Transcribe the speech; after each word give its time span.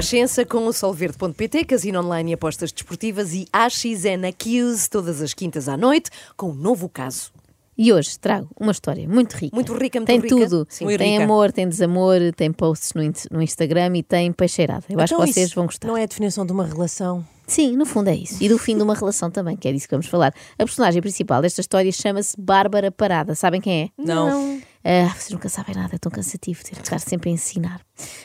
Renascença 0.00 0.46
com 0.46 0.66
o 0.66 0.72
Solverde.pt, 0.72 1.66
casino 1.66 2.00
online 2.00 2.30
e 2.30 2.34
apostas 2.34 2.72
desportivas 2.72 3.34
e 3.34 3.46
AXN 3.52 4.24
Accuse 4.30 4.88
todas 4.88 5.20
as 5.20 5.34
quintas 5.34 5.68
à 5.68 5.76
noite 5.76 6.08
com 6.38 6.48
um 6.52 6.54
novo 6.54 6.88
caso. 6.88 7.30
E 7.76 7.92
hoje 7.92 8.18
trago 8.18 8.48
uma 8.58 8.72
história 8.72 9.06
muito 9.06 9.34
rica. 9.34 9.54
Muito 9.54 9.74
rica, 9.74 10.00
muito 10.00 10.06
Tem 10.06 10.16
rica. 10.18 10.28
tudo. 10.48 10.66
Sim. 10.70 10.84
Muito 10.86 10.98
tem 11.00 11.12
rica. 11.12 11.24
amor, 11.24 11.52
tem 11.52 11.68
desamor, 11.68 12.16
tem 12.34 12.50
posts 12.50 12.94
no, 12.94 13.02
in- 13.02 13.12
no 13.30 13.42
Instagram 13.42 13.94
e 13.98 14.02
tem 14.02 14.32
peixeirada. 14.32 14.84
Eu 14.88 14.98
acho 15.00 15.12
Então 15.12 15.26
que 15.26 15.34
vocês 15.34 15.52
vão 15.52 15.66
gostar. 15.66 15.86
Não 15.86 15.96
é 15.98 16.04
a 16.04 16.06
definição 16.06 16.46
de 16.46 16.52
uma 16.52 16.64
relação. 16.64 17.22
Sim, 17.46 17.76
no 17.76 17.84
fundo 17.84 18.08
é 18.08 18.14
isso. 18.14 18.42
E 18.42 18.48
do 18.48 18.56
fim 18.56 18.76
de 18.78 18.82
uma 18.82 18.94
relação 18.94 19.30
também, 19.30 19.54
que 19.54 19.68
é 19.68 19.72
disso 19.72 19.86
que 19.86 19.92
vamos 19.94 20.06
falar. 20.06 20.32
A 20.58 20.64
personagem 20.64 21.02
principal 21.02 21.42
desta 21.42 21.60
história 21.60 21.92
chama-se 21.92 22.34
Bárbara 22.40 22.90
Parada. 22.90 23.34
Sabem 23.34 23.60
quem 23.60 23.82
é? 23.82 23.88
Não. 24.02 24.62
Ah, 24.82 25.08
vocês 25.08 25.30
nunca 25.30 25.48
sabem 25.48 25.74
nada, 25.74 25.94
é 25.94 25.98
tão 25.98 26.10
cansativo 26.10 26.64
ter 26.64 26.74
de 26.74 26.82
estar 26.82 26.98
sempre 26.98 27.30
a 27.30 27.32
ensinar. 27.32 27.80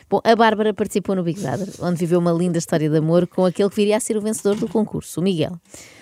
Bom, 0.09 0.21
a 0.23 0.35
Bárbara 0.35 0.73
participou 0.73 1.15
no 1.15 1.23
Big 1.23 1.39
Brother, 1.39 1.67
onde 1.81 1.97
viveu 1.97 2.19
uma 2.19 2.31
linda 2.31 2.57
história 2.57 2.89
de 2.89 2.97
amor 2.97 3.27
com 3.27 3.45
aquele 3.45 3.69
que 3.69 3.75
viria 3.75 3.97
a 3.97 3.99
ser 3.99 4.15
o 4.15 4.21
vencedor 4.21 4.55
do 4.55 4.67
concurso, 4.67 5.19
o 5.19 5.23
Miguel. 5.23 5.59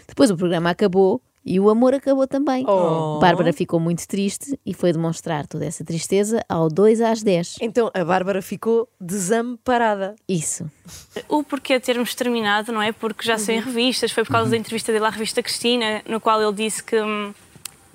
Depois 0.08 0.30
o 0.30 0.38
programa 0.38 0.70
acabou 0.70 1.22
e 1.46 1.60
o 1.60 1.70
amor 1.70 1.94
acabou 1.94 2.26
também. 2.28 2.66
Oh. 2.68 3.20
Bárbara 3.20 3.52
ficou 3.52 3.80
muito 3.80 4.08
triste 4.08 4.58
e 4.66 4.74
foi 4.74 4.94
demonstrar 4.94 5.46
toda 5.46 5.66
essa 5.66 5.84
tristeza 5.84 6.44
ao 6.48 6.70
2 6.70 7.02
às 7.02 7.22
10. 7.22 7.58
Então 7.62 7.92
a 7.94 8.06
Bárbara 8.06 8.42
ficou 8.42 8.88
desamparada. 9.00 10.16
Isso. 10.28 10.70
O 11.28 11.44
porquê 11.44 11.78
de 11.80 11.86
termos 11.86 12.16
terminado, 12.16 12.72
não 12.72 12.82
é? 12.82 12.92
Porque 12.92 13.26
já 13.28 13.38
saiu 13.38 13.58
em 13.58 13.62
revistas, 13.62 14.12
foi 14.12 14.24
por 14.24 14.32
causa 14.32 14.52
da 14.52 14.58
entrevista 14.58 14.94
dele 14.94 15.06
à 15.06 15.10
revista 15.10 15.44
Cristina, 15.44 16.02
no 16.08 16.22
qual 16.22 16.42
ele 16.42 16.54
disse 16.54 16.82
que, 16.82 17.00
hum, 17.02 17.34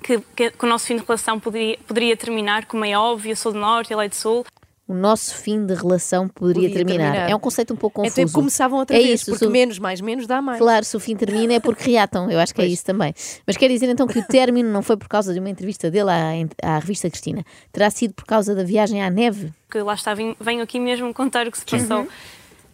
que, 0.01 0.19
que- 0.35 0.51
que 0.51 0.65
o 0.65 0.67
nosso 0.67 0.85
fim 0.85 0.95
de 0.97 1.03
relação 1.05 1.39
poderia, 1.39 1.77
poderia 1.87 2.15
terminar, 2.17 2.65
como 2.65 2.83
é 2.85 2.97
óbvio, 2.97 3.31
eu 3.31 3.35
sou 3.35 3.51
do 3.51 3.59
Norte, 3.59 3.93
ele 3.93 4.05
é 4.05 4.09
do 4.09 4.15
Sul. 4.15 4.45
O 4.87 4.93
nosso 4.95 5.35
fim 5.35 5.67
de 5.67 5.75
relação 5.75 6.27
poderia, 6.27 6.63
Podia 6.63 6.75
terminar. 6.83 7.11
terminar. 7.11 7.29
É 7.31 7.35
um 7.35 7.39
conceito 7.39 7.71
um 7.71 7.77
pouco 7.77 8.01
confuso. 8.01 8.21
Então 8.21 8.33
começavam 8.33 8.79
outra 8.79 8.97
é 8.97 8.99
vez, 9.03 9.21
isso, 9.21 9.29
porque 9.29 9.47
menos 9.47 9.77
mais 9.77 10.01
menos 10.01 10.25
dá 10.25 10.41
mais. 10.41 10.57
Claro, 10.57 10.83
se 10.83 10.97
o 10.97 10.99
fim 10.99 11.15
termina 11.15 11.53
é 11.53 11.59
porque 11.59 11.91
reatam, 11.91 12.31
eu 12.31 12.39
acho 12.39 12.55
que 12.55 12.61
é 12.61 12.65
isso 12.65 12.83
também. 12.83 13.13
Mas 13.45 13.55
quer 13.55 13.67
dizer 13.67 13.87
então 13.87 14.07
que 14.07 14.17
o 14.17 14.25
término 14.25 14.67
não 14.71 14.81
foi 14.81 14.97
por 14.97 15.07
causa 15.07 15.31
de 15.31 15.39
uma 15.39 15.47
entrevista 15.49 15.91
dele 15.91 16.09
à, 16.09 16.31
à 16.63 16.79
revista 16.79 17.07
Cristina, 17.07 17.45
terá 17.71 17.91
sido 17.91 18.15
por 18.15 18.25
causa 18.25 18.55
da 18.55 18.63
viagem 18.63 18.99
à 19.03 19.11
neve? 19.11 19.53
Que 19.69 19.77
lá 19.79 19.93
está, 19.93 20.15
vim- 20.15 20.35
venho 20.41 20.63
aqui 20.63 20.79
mesmo 20.79 21.13
contar 21.13 21.45
o 21.47 21.51
que 21.51 21.59
se 21.59 21.65
passou. 21.65 21.99
Uhum. 21.99 22.07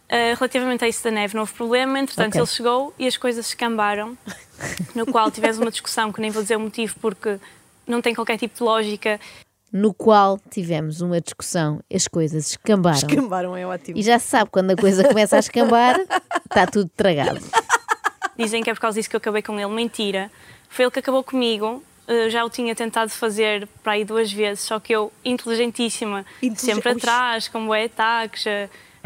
Uh, 0.05 0.35
relativamente 0.37 0.85
a 0.85 0.87
isso 0.87 1.03
da 1.03 1.09
neve, 1.09 1.33
não 1.33 1.41
houve 1.41 1.53
problema, 1.53 1.97
entretanto 1.99 2.29
Ok. 2.29 2.41
ele 2.41 2.47
chegou 2.47 2.93
e 2.99 3.07
as 3.07 3.17
coisas 3.17 3.47
escambaram, 3.47 4.15
no 4.93 5.03
qual 5.07 5.31
tivemos 5.31 5.57
uma 5.57 5.71
discussão 5.71 6.11
que 6.13 6.21
nem 6.21 6.29
vou 6.29 6.43
dizer 6.43 6.55
o 6.57 6.59
motivo 6.59 6.95
porque 7.01 7.39
não 7.87 8.01
tem 8.03 8.13
qualquer 8.13 8.37
tipo 8.37 8.55
de 8.55 8.63
lógica. 8.63 9.19
No 9.73 9.93
qual 9.95 10.39
tivemos 10.51 11.01
uma 11.01 11.19
discussão, 11.19 11.81
as 11.91 12.07
coisas 12.07 12.51
escambaram. 12.51 12.97
Escambaram 12.97 13.57
é 13.57 13.65
ótimo. 13.65 13.97
E 13.97 14.03
já 14.03 14.19
se 14.19 14.27
sabe, 14.27 14.49
quando 14.51 14.71
a 14.71 14.75
coisa 14.75 15.03
começa 15.07 15.35
a 15.37 15.39
escambar, 15.39 15.99
está 16.45 16.67
tudo 16.67 16.89
tragado. 16.95 17.39
Dizem 18.37 18.61
que 18.63 18.69
é 18.69 18.73
por 18.75 18.79
causa 18.81 18.99
disso 18.99 19.09
que 19.09 19.15
eu 19.15 19.19
acabei 19.19 19.41
com 19.41 19.59
ele. 19.59 19.69
Mentira. 19.73 20.31
Foi 20.69 20.85
ele 20.85 20.91
que 20.91 20.99
acabou 20.99 21.23
comigo. 21.23 21.83
Uh, 22.07 22.29
já 22.29 22.45
o 22.45 22.49
tinha 22.49 22.75
tentado 22.75 23.09
fazer 23.09 23.67
para 23.83 23.93
aí 23.93 24.05
duas 24.05 24.31
vezes, 24.31 24.63
só 24.63 24.79
que 24.79 24.93
eu, 24.93 25.11
inteligentíssima, 25.25 26.23
Inteligen- 26.43 26.75
sempre 26.75 26.91
atrás, 26.91 27.47
com 27.47 27.65
bué 27.65 27.85
ataques. 27.85 28.45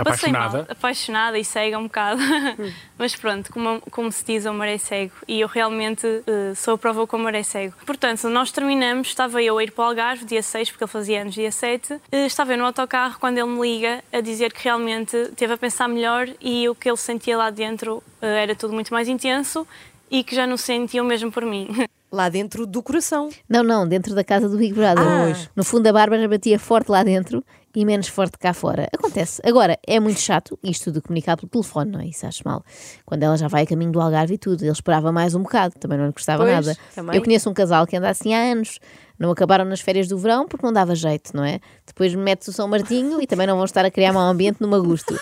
Passei 0.03 0.31
mal, 0.31 0.41
Apaixonada? 0.43 0.71
apaixonada 0.71 1.37
e 1.39 1.45
cega 1.45 1.77
um 1.77 1.83
bocado. 1.83 2.21
Mas 2.97 3.15
pronto, 3.15 3.51
como, 3.51 3.81
como 3.91 4.11
se 4.11 4.23
diz, 4.25 4.45
o 4.45 4.49
amor 4.49 4.67
é 4.67 4.77
cego. 4.77 5.13
E 5.27 5.39
eu 5.41 5.47
realmente 5.47 6.05
uh, 6.05 6.55
sou 6.55 6.75
a 6.75 6.77
prova 6.77 7.07
que 7.07 7.15
o 7.15 7.19
amor 7.19 7.33
é 7.33 7.43
cego. 7.43 7.75
Portanto, 7.85 8.27
nós 8.29 8.51
terminamos, 8.51 9.07
estava 9.07 9.41
eu 9.41 9.57
a 9.57 9.63
ir 9.63 9.71
para 9.71 9.83
o 9.83 9.87
Algarve, 9.87 10.25
dia 10.25 10.43
6, 10.43 10.71
porque 10.71 10.83
ele 10.83 10.91
fazia 10.91 11.21
anos 11.21 11.33
dia 11.33 11.51
7. 11.51 11.93
Uh, 11.93 11.99
estava 12.25 12.53
eu 12.53 12.57
no 12.57 12.65
autocarro 12.65 13.19
quando 13.19 13.37
ele 13.37 13.47
me 13.47 13.61
liga 13.61 14.03
a 14.11 14.21
dizer 14.21 14.51
que 14.53 14.63
realmente 14.63 15.31
teve 15.35 15.53
a 15.53 15.57
pensar 15.57 15.87
melhor 15.87 16.27
e 16.41 16.67
o 16.67 16.75
que 16.75 16.89
ele 16.89 16.97
sentia 16.97 17.37
lá 17.37 17.49
dentro 17.49 17.97
uh, 17.97 18.25
era 18.25 18.55
tudo 18.55 18.73
muito 18.73 18.93
mais 18.93 19.07
intenso 19.07 19.67
e 20.11 20.23
que 20.23 20.35
já 20.35 20.47
não 20.47 20.57
sentia 20.57 21.01
o 21.01 21.05
mesmo 21.05 21.31
por 21.31 21.45
mim. 21.45 21.67
Lá 22.11 22.27
dentro 22.27 22.65
do 22.65 22.81
coração. 22.81 23.29
Não, 23.47 23.61
não, 23.61 23.87
dentro 23.87 24.15
da 24.15 24.23
casa 24.23 24.49
do 24.49 24.57
Big 24.57 24.73
Brother. 24.73 25.05
Ah. 25.05 25.47
No 25.55 25.63
fundo, 25.63 25.85
a 25.85 25.93
Bárbara 25.93 26.27
batia 26.27 26.57
forte 26.57 26.89
lá 26.89 27.03
dentro 27.03 27.43
e 27.75 27.85
menos 27.85 28.07
forte 28.07 28.37
cá 28.37 28.53
fora. 28.53 28.87
Acontece. 28.93 29.41
Agora, 29.45 29.77
é 29.85 29.99
muito 29.99 30.19
chato 30.19 30.57
isto 30.63 30.91
de 30.91 31.01
comunicar 31.01 31.37
pelo 31.37 31.49
telefone, 31.49 31.91
não 31.91 31.99
é? 31.99 32.05
Isso 32.07 32.25
acho 32.25 32.41
mal. 32.45 32.63
Quando 33.05 33.23
ela 33.23 33.37
já 33.37 33.47
vai 33.47 33.63
a 33.63 33.65
caminho 33.67 33.91
do 33.91 34.01
Algarve 34.01 34.33
e 34.33 34.37
tudo, 34.37 34.63
ele 34.63 34.71
esperava 34.71 35.11
mais 35.11 35.35
um 35.35 35.41
bocado, 35.43 35.75
também 35.79 35.97
não 35.97 36.07
lhe 36.07 36.11
gostava 36.13 36.43
Pois, 36.43 36.65
nada. 36.65 36.77
também. 36.95 37.15
Eu 37.15 37.23
conheço 37.23 37.49
um 37.49 37.53
casal 37.53 37.85
que 37.85 37.95
anda 37.95 38.09
assim 38.09 38.33
há 38.33 38.39
anos. 38.51 38.79
Não 39.19 39.29
acabaram 39.31 39.65
nas 39.65 39.81
férias 39.81 40.07
do 40.07 40.17
verão 40.17 40.47
porque 40.47 40.65
não 40.65 40.71
dava 40.71 40.95
jeito, 40.95 41.35
não 41.35 41.43
é? 41.43 41.59
Depois 41.85 42.15
mete-se 42.15 42.49
o 42.49 42.53
São 42.53 42.67
Martinho 42.67 43.21
e 43.21 43.27
também 43.27 43.45
não 43.45 43.55
vão 43.57 43.65
estar 43.65 43.83
a 43.85 43.91
criar 43.91 44.13
mau 44.13 44.23
ambiente 44.23 44.61
no 44.61 44.67
Magusto. 44.67 45.19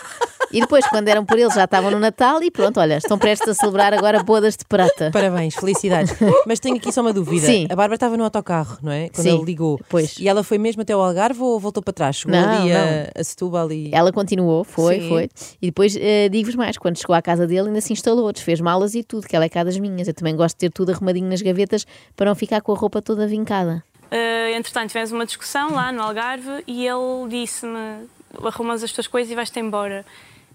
E 0.50 0.62
depois, 0.62 0.88
quando 0.88 1.10
eram 1.10 1.26
por 1.26 1.38
eles, 1.38 1.54
já 1.54 1.66
estavam 1.66 1.92
no 1.92 2.00
Natal 2.00 2.42
e 2.42 2.50
pronto, 2.50 2.80
olha, 2.80 2.98
estão 2.98 3.18
prestes 3.18 3.50
a 3.50 3.54
celebrar 3.54 3.94
agora 3.94 4.24
bodas 4.24 4.56
de 4.56 4.64
prata. 4.64 5.10
Parabéns, 5.12 5.56
felicidades. 5.56 6.14
Mas 6.46 6.60
tenho 6.62 6.78
aqui 6.78 6.90
só 6.90 7.02
uma 7.02 7.12
dúvida. 7.12 7.46
Sim. 7.46 7.66
A 7.66 7.76
Bárbara 7.76 7.96
estava 7.96 8.16
no 8.16 8.24
autocarro, 8.24 8.78
não 8.82 8.92
é? 8.92 9.10
Quando 9.10 9.24
Sim, 9.24 9.36
ele 9.36 9.44
ligou. 9.44 9.78
pois. 9.90 10.16
E 10.18 10.28
ela 10.30 10.44
foi 10.44 10.58
mesmo 10.58 10.84
até 10.84 10.96
o 10.96 11.02
Algarve 11.02 11.42
ou 11.42 11.60
voltou 11.60 11.84
para 11.84 11.92
trás? 11.94 12.16
Chegou 12.18 12.32
Não, 12.40 12.62
ali 12.62 12.72
a, 12.72 12.86
não. 12.86 13.08
a 13.20 13.24
Setúbal 13.26 13.70
e. 13.74 13.92
Ela 13.94 14.12
continuou, 14.14 14.64
foi, 14.64 15.02
Sim. 15.02 15.10
foi. 15.10 15.30
E 15.62 15.66
depois 15.68 15.98
eh, 16.00 16.30
digo-vos 16.30 16.56
mais, 16.56 16.78
quando 16.78 16.98
chegou 16.98 17.14
à 17.14 17.22
casa 17.22 17.46
dele 17.46 17.68
ainda 17.68 17.82
se 17.82 17.92
instalou, 17.92 18.32
desfez 18.32 18.62
malas 18.62 18.96
e 18.96 19.04
tudo, 19.04 19.28
que 19.28 19.36
ela 19.36 19.44
é 19.44 19.50
cá 19.50 19.66
das 19.66 19.78
minhas. 19.78 20.08
Eu 20.08 20.14
também 20.14 20.34
gosto 20.34 20.56
de 20.56 20.60
ter 20.60 20.70
tudo 20.72 20.92
arrumadinho 20.94 21.28
nas 21.28 21.42
gavetas 21.42 21.86
para 22.16 22.28
não 22.28 22.36
ficar 22.36 22.62
com 22.62 22.72
a 22.72 22.76
roupa 22.78 23.02
toda 23.02 23.28
vincada. 23.28 23.84
Uh, 24.12 24.56
entretanto, 24.56 24.88
tivemos 24.90 25.12
uma 25.12 25.26
discussão 25.26 25.72
lá 25.74 25.92
no 25.92 26.02
Algarve 26.02 26.64
e 26.66 26.86
ele 26.88 27.28
disse-me: 27.30 28.08
arrumas 28.44 28.84
as 28.84 28.92
tuas 28.92 29.08
coisas 29.08 29.32
e 29.32 29.36
vais-te 29.36 29.60
embora. 29.60 30.06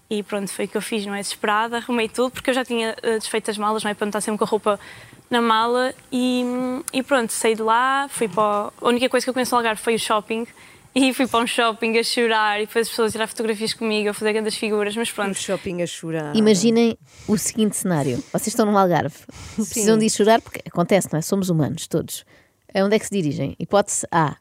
E 0.09 0.21
pronto, 0.21 0.51
foi 0.51 0.65
o 0.65 0.67
que 0.67 0.77
eu 0.77 0.81
fiz, 0.81 1.05
não 1.05 1.13
é? 1.15 1.19
Desesperada, 1.21 1.77
arrumei 1.77 2.07
tudo, 2.09 2.31
porque 2.31 2.49
eu 2.49 2.53
já 2.53 2.63
tinha 2.65 2.95
uh, 3.03 3.17
desfeito 3.19 3.49
as 3.49 3.57
malas, 3.57 3.83
não 3.83 3.91
é? 3.91 3.93
Para 3.93 4.05
não 4.05 4.09
estar 4.09 4.21
sempre 4.21 4.37
com 4.39 4.43
a 4.43 4.47
roupa 4.47 4.79
na 5.29 5.41
mala. 5.41 5.93
E, 6.11 6.43
e 6.91 7.01
pronto, 7.01 7.31
saí 7.31 7.55
de 7.55 7.61
lá, 7.61 8.07
fui 8.09 8.27
para. 8.27 8.67
o- 8.79 8.85
A 8.85 8.89
única 8.89 9.07
coisa 9.09 9.23
que 9.25 9.29
eu 9.29 9.33
conheço 9.33 9.51
no 9.53 9.57
Algarve 9.59 9.81
foi 9.81 9.95
o 9.95 9.99
shopping. 9.99 10.45
E 10.95 11.11
fui 11.11 11.25
para 11.25 11.39
um 11.43 11.47
shopping 11.47 11.97
a 11.97 12.03
chorar 12.03 12.61
e 12.61 12.67
depois 12.67 12.85
as 12.85 12.89
pessoas 12.91 13.09
a 13.09 13.11
tirar 13.13 13.25
fotografias 13.25 13.73
comigo, 13.73 14.09
a 14.09 14.13
fazer 14.13 14.31
grandes 14.31 14.55
figuras, 14.55 14.95
mas 14.95 15.09
pronto. 15.11 15.33
shopping 15.33 15.81
a 15.81 15.87
chorar. 15.87 16.35
Imaginem 16.35 16.95
o 17.27 17.35
seguinte 17.35 17.75
cenário: 17.75 18.23
vocês 18.31 18.49
estão 18.49 18.63
no 18.67 18.77
Algarve, 18.77 19.15
precisam 19.55 19.97
de 19.97 20.05
ir 20.05 20.11
chorar, 20.11 20.39
porque 20.39 20.61
acontece, 20.67 21.07
não 21.11 21.17
é? 21.17 21.23
Somos 21.23 21.49
humanos, 21.49 21.87
todos. 21.87 22.23
A 22.75 22.83
Onde 22.83 22.95
é 22.95 22.99
que 22.99 23.05
se 23.05 23.11
dirigem? 23.11 23.55
Hipótese 23.59 24.07
A, 24.11 24.35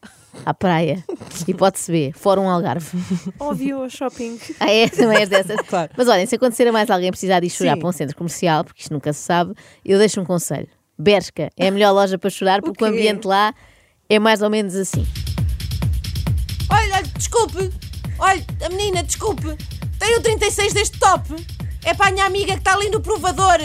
à 0.46 0.54
praia. 0.54 1.04
Hipótese 1.46 1.92
B, 1.92 2.12
Fórum 2.14 2.48
Algarve. 2.48 2.98
Óbvio, 3.38 3.90
shopping. 3.90 4.38
Ah, 4.58 4.70
é? 4.70 4.88
Também 4.88 5.18
és 5.18 5.28
dessas? 5.28 5.60
Claro. 5.68 5.92
Mas 5.96 6.08
olhem, 6.08 6.24
se 6.24 6.36
acontecer 6.36 6.66
a 6.66 6.72
mais 6.72 6.88
alguém 6.90 7.10
precisar 7.10 7.40
de 7.40 7.46
ir 7.46 7.50
chorar 7.50 7.74
Sim. 7.74 7.80
para 7.80 7.88
um 7.88 7.92
centro 7.92 8.16
comercial, 8.16 8.64
porque 8.64 8.80
isto 8.80 8.92
nunca 8.92 9.12
se 9.12 9.20
sabe, 9.20 9.54
eu 9.84 9.98
deixo 9.98 10.20
um 10.20 10.24
conselho. 10.24 10.68
Bershka 10.98 11.50
é 11.56 11.68
a 11.68 11.70
melhor 11.70 11.92
loja 11.92 12.18
para 12.18 12.30
chorar, 12.30 12.62
porque 12.62 12.82
o, 12.82 12.86
quê? 12.88 12.92
ambiente 12.92 13.26
lá 13.26 13.54
é 14.08 14.18
mais 14.18 14.40
ou 14.40 14.48
menos 14.48 14.74
assim. 14.74 15.06
Olha, 16.70 17.02
desculpe. 17.16 17.70
Olha, 18.18 18.44
a 18.64 18.68
menina, 18.70 19.02
desculpe. 19.02 19.56
Tem 19.98 20.16
o 20.16 20.22
36 20.22 20.72
deste 20.72 20.98
top. 20.98 21.34
É 21.84 21.92
para 21.92 22.08
a 22.08 22.10
minha 22.12 22.24
amiga 22.24 22.52
que 22.54 22.60
está 22.60 22.74
ali 22.74 22.88
no 22.88 23.00
provador. 23.00 23.58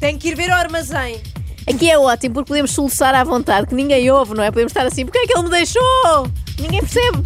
Tem 0.00 0.16
que 0.16 0.28
ir 0.28 0.34
ver 0.34 0.50
ao 0.50 0.58
armazém. 0.58 1.20
Aqui 1.68 1.90
é 1.90 1.98
ótimo 1.98 2.34
porque 2.34 2.48
podemos 2.48 2.70
soluçar 2.70 3.14
à 3.14 3.22
vontade, 3.22 3.66
que 3.66 3.74
ninguém 3.74 4.10
ouve, 4.10 4.34
não 4.34 4.42
é? 4.42 4.50
Podemos 4.50 4.70
estar 4.70 4.86
assim, 4.86 5.04
porque 5.04 5.18
é 5.18 5.26
que 5.26 5.36
ele 5.36 5.44
me 5.44 5.50
deixou? 5.50 6.30
Ninguém 6.58 6.80
percebe. 6.80 7.18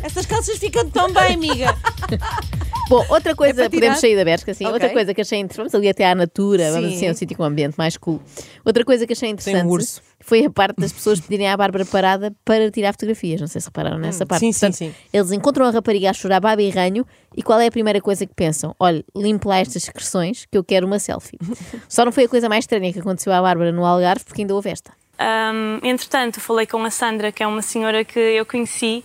Essas 0.04 0.24
calças 0.24 0.56
ficam 0.58 0.88
tão 0.88 1.12
bem, 1.12 1.34
amiga. 1.34 1.76
Bom, 2.88 3.02
outra 3.08 3.34
coisa, 3.34 3.54
para 3.54 3.70
tirar? 3.70 3.80
podemos 3.80 3.98
sair 4.00 4.14
da 4.14 4.24
Bershka, 4.24 4.52
sim. 4.52 4.64
Ok. 4.64 4.74
Outra 4.74 4.90
coisa 4.90 5.14
que 5.14 5.20
achei 5.22 5.38
interessante, 5.38 5.56
vamos 5.56 5.74
ali 5.74 5.88
até 5.88 6.06
à 6.06 6.14
Natura, 6.14 6.70
vamos 6.70 6.90
Sim. 6.90 6.96
assim, 6.96 7.08
a 7.08 7.10
um 7.12 7.14
sítio 7.14 7.36
com 7.36 7.42
um 7.42 7.46
ambiente 7.46 7.74
mais 7.78 7.96
cool. 7.96 8.20
Outra 8.64 8.84
coisa 8.84 9.06
que 9.06 9.14
achei 9.14 9.30
interessante 9.30 9.64
um 9.64 9.70
urso. 9.70 10.02
foi 10.20 10.44
a 10.44 10.50
parte 10.50 10.76
das 10.78 10.92
pessoas 10.92 11.18
pedirem 11.18 11.48
à 11.48 11.56
Bárbara 11.56 11.86
parada 11.86 12.34
para 12.44 12.70
tirar 12.70 12.92
fotografias. 12.92 13.40
Não 13.40 13.48
sei 13.48 13.60
se 13.62 13.68
repararam 13.68 13.98
nessa 13.98 14.26
parte. 14.26 14.40
sim, 14.40 14.52
sim, 14.52 14.60
Portanto, 14.60 14.76
sim. 14.76 14.94
Eles 15.12 15.32
encontram 15.32 15.64
a 15.66 15.70
rapariga 15.70 16.10
a 16.10 16.12
chorar 16.12 16.40
baba 16.40 16.60
e 16.60 16.68
ranho 16.68 17.06
e 17.34 17.42
qual 17.42 17.58
é 17.58 17.66
a 17.66 17.70
primeira 17.70 18.00
coisa 18.02 18.26
que 18.26 18.34
pensam? 18.34 18.76
Olha, 18.78 19.02
limpe 19.16 19.48
lá 19.48 19.58
estas 19.58 19.82
secreções 19.84 20.44
que 20.50 20.58
eu 20.58 20.62
quero 20.62 20.86
uma 20.86 20.98
selfie. 20.98 21.38
Só 21.88 22.04
não 22.04 22.12
foi 22.12 22.24
a 22.24 22.28
coisa 22.28 22.50
mais 22.50 22.64
estranha 22.64 22.92
que 22.92 22.98
aconteceu 23.00 23.32
à 23.32 23.40
Bárbara 23.40 23.72
no 23.72 23.84
Algarve 23.86 24.24
porque 24.24 24.42
ainda 24.42 24.54
houve 24.54 24.68
esta. 24.68 24.92
Ahm, 25.18 25.78
entretanto, 25.82 26.38
falei 26.38 26.66
com 26.66 26.84
a 26.84 26.90
Sandra, 26.90 27.32
que 27.32 27.42
é 27.42 27.46
uma 27.46 27.62
senhora 27.62 28.04
que 28.04 28.18
eu 28.18 28.44
conheci, 28.44 29.02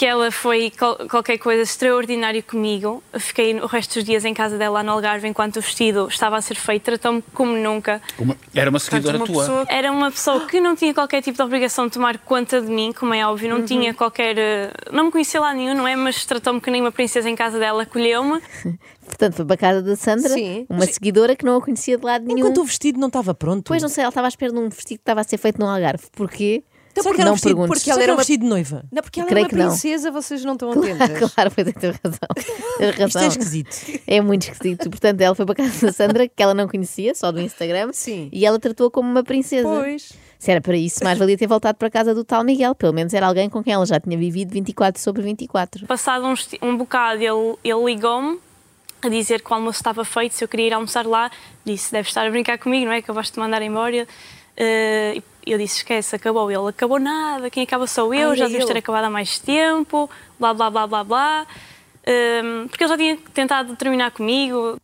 que 0.00 0.06
ela 0.06 0.30
foi 0.32 0.72
qual- 0.78 0.96
qualquer 1.10 1.36
coisa 1.36 1.60
extraordinária 1.60 2.42
comigo. 2.42 3.02
Fiquei 3.18 3.60
o 3.60 3.66
resto 3.66 3.96
dos 3.96 4.04
dias 4.04 4.24
em 4.24 4.32
casa 4.32 4.56
dela 4.56 4.76
lá 4.78 4.82
no 4.82 4.92
Algarve 4.92 5.28
enquanto 5.28 5.58
o 5.58 5.60
vestido 5.60 6.08
estava 6.08 6.38
a 6.38 6.40
ser 6.40 6.54
feito, 6.54 6.84
tratou-me 6.84 7.22
como 7.34 7.54
nunca. 7.54 8.00
Uma- 8.18 8.34
era 8.54 8.70
uma 8.70 8.78
seguidora 8.78 9.18
uma 9.18 9.26
tua. 9.26 9.42
pessoa- 9.42 9.66
era 9.68 9.92
uma 9.92 10.10
pessoa 10.10 10.46
que 10.46 10.58
não 10.58 10.74
tinha 10.74 10.94
qualquer 10.94 11.20
tipo 11.20 11.36
de 11.36 11.42
obrigação 11.42 11.84
de 11.86 11.92
tomar 11.92 12.16
conta 12.16 12.62
de 12.62 12.68
mim, 12.68 12.94
como 12.98 13.12
é 13.12 13.26
óbvio, 13.26 13.50
não 13.50 13.62
tinha 13.62 13.92
qualquer. 13.92 14.38
eh, 14.38 14.72
Não 14.90 15.04
me 15.04 15.10
conhecia 15.12 15.38
lá 15.38 15.52
nenhum, 15.52 15.74
não 15.74 15.86
é? 15.86 15.94
Mas 15.96 16.24
tratou-me 16.24 16.62
que 16.62 16.70
nem 16.70 16.80
uma 16.80 16.90
princesa 16.92 17.28
em 17.28 17.36
casa 17.36 17.58
dela, 17.58 17.82
acolheu-me. 17.82 18.40
Portanto, 19.06 19.34
foi 19.34 19.44
para 19.44 19.54
a 19.54 19.58
casa 19.58 19.82
da 19.82 19.96
Sandra, 19.96 20.30
Sim. 20.30 20.64
uma 20.70 20.86
seguidora 20.86 21.36
que 21.36 21.44
não 21.44 21.56
a 21.58 21.60
conhecia 21.60 21.98
de 21.98 22.04
lado 22.06 22.24
nenhum. 22.24 22.38
Enquanto 22.38 22.62
o 22.62 22.64
vestido 22.64 22.98
não 22.98 23.08
estava 23.08 23.34
pronto. 23.34 23.58
Depois, 23.64 23.82
não 23.82 23.88
sei, 23.90 24.02
ela 24.02 24.08
estava 24.08 24.28
à 24.28 24.30
espera 24.30 24.50
de 24.50 24.58
um 24.58 24.68
vestido 24.70 24.96
que 24.98 25.02
estava 25.02 25.20
a 25.20 25.24
ser 25.24 25.36
feito 25.36 25.58
no 25.60 25.66
Algarve. 25.68 26.04
Porquê? 26.12 26.62
Então, 26.92 27.04
porque 27.04 27.20
era 27.20 27.24
não 27.26 27.32
um 27.32 27.34
vestido, 27.34 27.54
perguntes. 27.56 27.78
porque 27.78 27.90
Ela 27.90 27.98
era 28.00 28.04
era 28.04 28.12
um 28.12 28.14
uma- 28.16 28.18
vestido 28.20 28.40
de 28.42 28.46
noiva. 28.48 28.84
Não, 28.90 29.02
porque 29.02 29.20
ela 29.20 29.28
Creio 29.28 29.46
é 29.46 29.48
que 29.48 29.54
uma 29.54 29.62
não. 29.64 29.70
princesa, 29.70 30.10
vocês 30.10 30.44
não 30.44 30.52
estão 30.54 30.70
atentas. 30.72 31.32
Claro, 31.34 31.50
pois 31.54 31.66
é, 31.66 31.72
tens 31.72 31.96
razão. 32.04 32.18
Tens 32.78 32.90
razão. 32.96 33.06
Isto 33.06 33.18
é 33.18 33.26
esquisito. 33.28 34.00
É 34.06 34.20
muito 34.20 34.42
esquisito. 34.50 34.90
Portanto, 34.90 35.20
ela 35.20 35.34
foi 35.34 35.46
para 35.46 35.52
a 35.52 35.56
casa 35.68 35.86
da 35.86 35.92
Sandra, 35.92 36.28
que 36.28 36.42
ela 36.42 36.52
não 36.54 36.66
conhecia, 36.68 37.14
só 37.14 37.30
do 37.30 37.40
Instagram. 37.40 37.90
Sim. 37.92 38.28
E 38.32 38.44
ela 38.44 38.58
tratou-a 38.58 38.90
como 38.90 39.08
uma 39.08 39.22
princesa. 39.22 39.68
Pois. 39.68 40.12
Se 40.38 40.50
era 40.50 40.60
para 40.60 40.76
isso, 40.76 41.04
mais 41.04 41.18
valia 41.18 41.36
ter 41.36 41.46
voltado 41.46 41.76
para 41.78 41.88
a 41.88 41.90
casa 41.90 42.14
do 42.14 42.24
tal 42.24 42.42
Miguel. 42.42 42.74
Pelo 42.74 42.92
menos 42.94 43.12
era 43.14 43.26
alguém 43.26 43.48
com 43.50 43.62
quem 43.62 43.72
ela 43.74 43.84
já 43.86 44.00
tinha 44.00 44.16
vivido 44.16 44.50
24 44.52 45.00
sobre 45.00 45.22
24. 45.22 45.86
Passado 45.86 46.24
ti- 46.34 46.58
um 46.62 46.76
bocado, 46.76 47.22
ele, 47.22 47.56
ele 47.62 47.84
ligou-me 47.84 48.38
a 49.02 49.08
dizer 49.08 49.42
que 49.42 49.50
o 49.50 49.54
almoço 49.54 49.78
estava 49.78 50.04
feito, 50.04 50.32
se 50.34 50.42
eu 50.42 50.48
queria 50.48 50.66
ir 50.68 50.72
almoçar 50.72 51.06
lá. 51.06 51.30
Disse: 51.64 51.92
Deve 51.92 52.08
estar 52.08 52.26
a 52.26 52.30
brincar 52.30 52.58
comigo, 52.58 52.86
não 52.86 52.92
é? 52.92 52.98
Acabaste 52.98 53.34
de 53.34 53.38
mandar 53.38 53.60
embora. 53.62 54.08
E 54.56 55.22
eu 55.46 55.58
disse: 55.58 55.78
Esquece, 55.78 56.16
acabou. 56.16 56.50
Ele: 56.50 56.68
Acabou 56.68 56.98
nada, 56.98 57.50
quem 57.50 57.62
acaba 57.62 57.86
sou 57.86 58.14
eu, 58.14 58.30
Ai, 58.30 58.36
já 58.36 58.48
deves 58.48 58.66
ter 58.66 58.76
acabado 58.76 59.04
há 59.04 59.10
mais 59.10 59.38
tempo, 59.38 60.08
blá 60.38 60.52
blá 60.54 60.70
blá 60.70 60.86
blá 60.86 61.04
blá. 61.04 61.46
Eh, 62.04 62.42
porque 62.68 62.84
ele 62.84 62.88
já 62.90 62.96
tinha 62.96 63.16
tentado 63.34 63.76
terminar 63.76 64.10
comigo. 64.10 64.76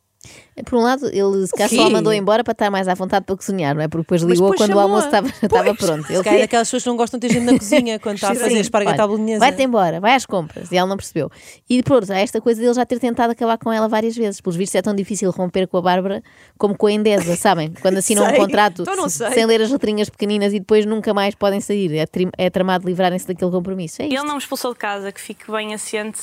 Por 0.64 0.78
um 0.78 0.82
lado, 0.82 1.06
ele 1.12 1.46
se 1.46 1.52
calhar 1.52 1.68
só 1.68 1.86
a 1.86 1.90
mandou 1.90 2.10
embora 2.14 2.42
para 2.42 2.52
estar 2.52 2.70
mais 2.70 2.88
à 2.88 2.94
vontade 2.94 3.26
para 3.26 3.36
cozinhar, 3.36 3.74
não 3.74 3.82
é? 3.82 3.88
Porque 3.88 4.04
depois 4.04 4.22
ligou 4.22 4.50
depois 4.50 4.58
quando 4.60 4.74
o 4.74 4.80
almoço 4.80 5.04
estava, 5.06 5.28
estava 5.42 5.74
pronto. 5.74 6.06
Se 6.06 6.14
Ele 6.14 6.24
calhar 6.24 6.38
é 6.38 6.42
daquelas 6.44 6.66
pessoas 6.68 6.82
que 6.82 6.88
não 6.88 6.96
gostam 6.96 7.20
de 7.20 7.28
ter 7.28 7.34
gente 7.34 7.44
na 7.44 7.58
cozinha 7.58 7.98
quando 7.98 8.14
está 8.14 8.30
a 8.32 8.34
fazer 8.34 8.58
esparguete 8.60 8.98
à 9.00 9.06
bolonhesa. 9.06 9.38
Vai-te 9.40 9.62
embora, 9.62 10.00
vai 10.00 10.14
às 10.14 10.24
compras. 10.24 10.72
E 10.72 10.76
ela 10.78 10.88
não 10.88 10.96
percebeu. 10.96 11.30
E 11.68 11.82
pronto, 11.82 12.10
há 12.10 12.18
esta 12.18 12.40
coisa 12.40 12.58
dele 12.58 12.72
já 12.72 12.86
ter 12.86 12.98
tentado 12.98 13.32
acabar 13.32 13.58
com 13.58 13.70
ela 13.70 13.86
várias 13.86 14.16
vezes. 14.16 14.40
Pelos 14.40 14.56
vistos 14.56 14.74
é 14.76 14.80
tão 14.80 14.94
difícil 14.94 15.30
romper 15.30 15.68
com 15.68 15.76
a 15.76 15.82
Bárbara 15.82 16.22
como 16.56 16.74
com 16.74 16.86
a 16.86 16.92
Endesa, 16.92 17.36
sabem? 17.36 17.74
Quando 17.82 17.98
assinam 17.98 18.24
um 18.26 18.32
contrato 18.36 18.80
Então 18.82 19.08
sem 19.10 19.44
ler 19.44 19.60
as 19.60 19.70
letrinhas 19.70 20.08
pequeninas 20.08 20.54
e 20.54 20.58
depois 20.58 20.86
nunca 20.86 21.12
mais 21.12 21.34
podem 21.34 21.60
sair. 21.60 21.94
É, 21.96 22.06
tri- 22.06 22.30
é 22.38 22.48
tramado 22.48 22.86
livrarem-se 22.86 23.26
daquele 23.26 23.50
compromisso. 23.50 24.00
É 24.00 24.06
Ele 24.06 24.22
não 24.22 24.32
me 24.32 24.38
expulsou 24.38 24.72
de 24.72 24.78
casa, 24.78 25.12
que 25.12 25.20
fique 25.20 25.52
bem 25.52 25.74
assente, 25.74 26.20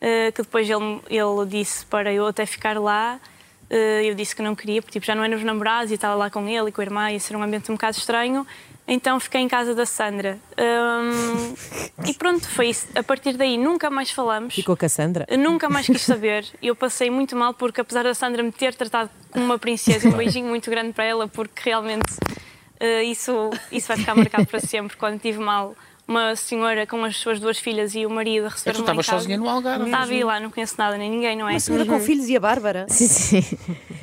eh, 0.00 0.32
que 0.32 0.40
depois 0.40 0.66
ele, 0.68 1.00
ele 1.10 1.46
disse 1.46 1.84
para 1.84 2.10
eu 2.10 2.26
até 2.26 2.46
ficar 2.46 2.80
lá. 2.80 3.20
Eh, 3.68 4.02
eu 4.04 4.14
disse 4.14 4.34
que 4.34 4.42
não 4.42 4.54
queria, 4.54 4.80
porque 4.80 4.92
tipo, 4.92 5.06
já 5.06 5.14
não 5.14 5.24
éramos 5.24 5.44
namorados 5.44 5.90
e 5.90 5.94
estava 5.94 6.14
lá 6.14 6.30
com 6.30 6.46
ele 6.48 6.68
e 6.68 6.72
com 6.72 6.80
a 6.80 6.84
irmã, 6.84 7.10
ia 7.10 7.20
ser 7.20 7.36
um 7.36 7.42
ambiente 7.42 7.70
um 7.70 7.74
bocado 7.74 7.96
estranho. 7.96 8.46
Então 8.88 9.18
fiquei 9.18 9.40
em 9.40 9.48
casa 9.48 9.74
da 9.74 9.84
Sandra. 9.84 10.38
Hum, 10.56 11.54
e 12.06 12.14
pronto, 12.14 12.48
foi 12.48 12.68
isso. 12.68 12.86
A 12.94 13.02
partir 13.02 13.36
daí 13.36 13.58
nunca 13.58 13.90
mais 13.90 14.12
falamos. 14.12 14.54
Ficou 14.54 14.76
com 14.76 14.86
a 14.86 14.88
Sandra. 14.88 15.26
Nunca 15.36 15.68
mais 15.68 15.86
quis 15.86 16.02
saber. 16.02 16.46
Eu 16.62 16.76
passei 16.76 17.10
muito 17.10 17.34
mal 17.34 17.52
porque, 17.52 17.80
apesar 17.80 18.04
da 18.04 18.14
Sandra 18.14 18.44
me 18.44 18.52
ter 18.52 18.74
tratado 18.74 19.10
como 19.32 19.44
uma 19.44 19.58
princesa, 19.58 20.08
um 20.08 20.12
beijinho 20.12 20.46
muito 20.46 20.70
grande 20.70 20.92
para 20.92 21.02
ela, 21.02 21.26
porque 21.26 21.62
realmente 21.64 22.14
eh, 22.78 23.02
isso, 23.02 23.50
isso 23.72 23.88
vai 23.88 23.96
ficar 23.96 24.14
marcado 24.14 24.46
para 24.46 24.60
sempre. 24.60 24.96
Quando 24.96 25.18
tive 25.18 25.40
mal, 25.40 25.74
uma 26.08 26.36
senhora 26.36 26.86
com 26.86 27.04
as 27.04 27.16
suas 27.16 27.40
duas 27.40 27.58
filhas 27.58 27.94
e 27.94 28.06
o 28.06 28.10
marido 28.10 28.46
a 28.46 28.48
receber 28.48 28.74
tu 28.76 28.80
estavas 28.80 29.06
sozinha 29.06 29.36
no 29.36 29.48
Algarve. 29.48 29.86
Estava 29.86 30.12
aí 30.12 30.22
lá, 30.22 30.38
não 30.38 30.50
conheço 30.50 30.74
nada 30.78 30.96
nem 30.96 31.10
ninguém, 31.10 31.36
não 31.36 31.48
é? 31.48 31.52
Uma 31.52 31.60
senhora 31.60 31.84
com 31.84 31.98
filhos 31.98 32.28
e 32.28 32.36
a 32.36 32.40
Bárbara. 32.40 32.86
Sim, 32.88 33.06
sim. 33.06 33.58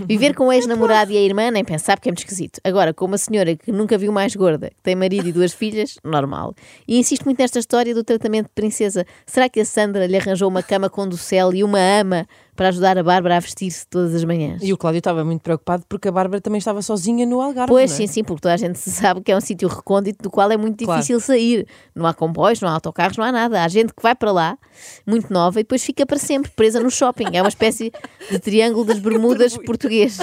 Viver 0.05 0.33
com 0.35 0.47
o 0.47 0.53
ex-namorado 0.53 1.11
e 1.11 1.17
a 1.17 1.21
irmã, 1.21 1.49
nem 1.49 1.63
pensar, 1.63 1.97
porque 1.97 2.09
é 2.09 2.11
muito 2.11 2.19
esquisito. 2.19 2.59
Agora, 2.63 2.93
com 2.93 3.05
uma 3.05 3.17
senhora 3.17 3.55
que 3.55 3.71
nunca 3.71 3.97
viu 3.97 4.11
mais 4.11 4.35
gorda, 4.35 4.69
que 4.69 4.81
tem 4.83 4.95
marido 4.95 5.27
e 5.27 5.31
duas 5.31 5.53
filhas, 5.53 5.97
normal. 6.03 6.53
E 6.87 6.97
insisto 6.99 7.23
muito 7.23 7.39
nesta 7.39 7.59
história 7.59 7.93
do 7.93 8.03
tratamento 8.03 8.47
de 8.47 8.53
princesa. 8.53 9.05
Será 9.25 9.47
que 9.47 9.61
a 9.61 9.65
Sandra 9.65 10.05
lhe 10.05 10.17
arranjou 10.17 10.49
uma 10.49 10.61
cama 10.61 10.89
com 10.89 11.07
docel 11.07 11.53
e 11.53 11.63
uma 11.63 11.79
ama 11.79 12.27
para 12.55 12.69
ajudar 12.69 12.97
a 12.97 13.03
Bárbara 13.03 13.37
a 13.37 13.39
vestir-se 13.39 13.87
todas 13.87 14.13
as 14.13 14.23
manhãs? 14.23 14.61
E 14.63 14.71
o 14.71 14.77
Cláudio 14.77 14.99
estava 14.99 15.23
muito 15.23 15.41
preocupado 15.41 15.83
porque 15.89 16.07
a 16.07 16.11
Bárbara 16.11 16.39
também 16.41 16.59
estava 16.59 16.81
sozinha 16.81 17.25
no 17.25 17.41
Algarve. 17.41 17.67
Pois, 17.69 17.89
não 17.91 17.95
é? 17.95 17.97
sim, 17.97 18.07
sim, 18.07 18.23
porque 18.23 18.41
toda 18.41 18.53
a 18.53 18.57
gente 18.57 18.77
sabe 18.79 19.21
que 19.21 19.31
é 19.31 19.37
um 19.37 19.41
sítio 19.41 19.67
recôndito 19.67 20.21
do 20.23 20.29
qual 20.29 20.51
é 20.51 20.57
muito 20.57 20.83
Claro. 20.83 20.99
difícil 21.01 21.19
sair. 21.19 21.67
Não 21.95 22.05
há 22.05 22.13
comboios, 22.13 22.61
não 22.61 22.69
há 22.69 22.73
autocarros, 22.73 23.17
não 23.17 23.25
há 23.25 23.31
nada. 23.31 23.63
Há 23.63 23.67
gente 23.67 23.93
que 23.93 24.01
vai 24.03 24.13
para 24.15 24.31
lá, 24.31 24.57
muito 25.05 25.31
nova, 25.33 25.59
e 25.59 25.63
depois 25.63 25.83
fica 25.83 26.05
para 26.05 26.17
sempre 26.17 26.51
presa 26.51 26.79
no 26.79 26.89
shopping. 26.91 27.25
É 27.33 27.41
uma 27.41 27.49
espécie 27.49 27.91
de 28.29 28.39
triângulo 28.39 28.85
das 28.85 28.99
Bermudas 29.03 29.57
português. 29.57 30.19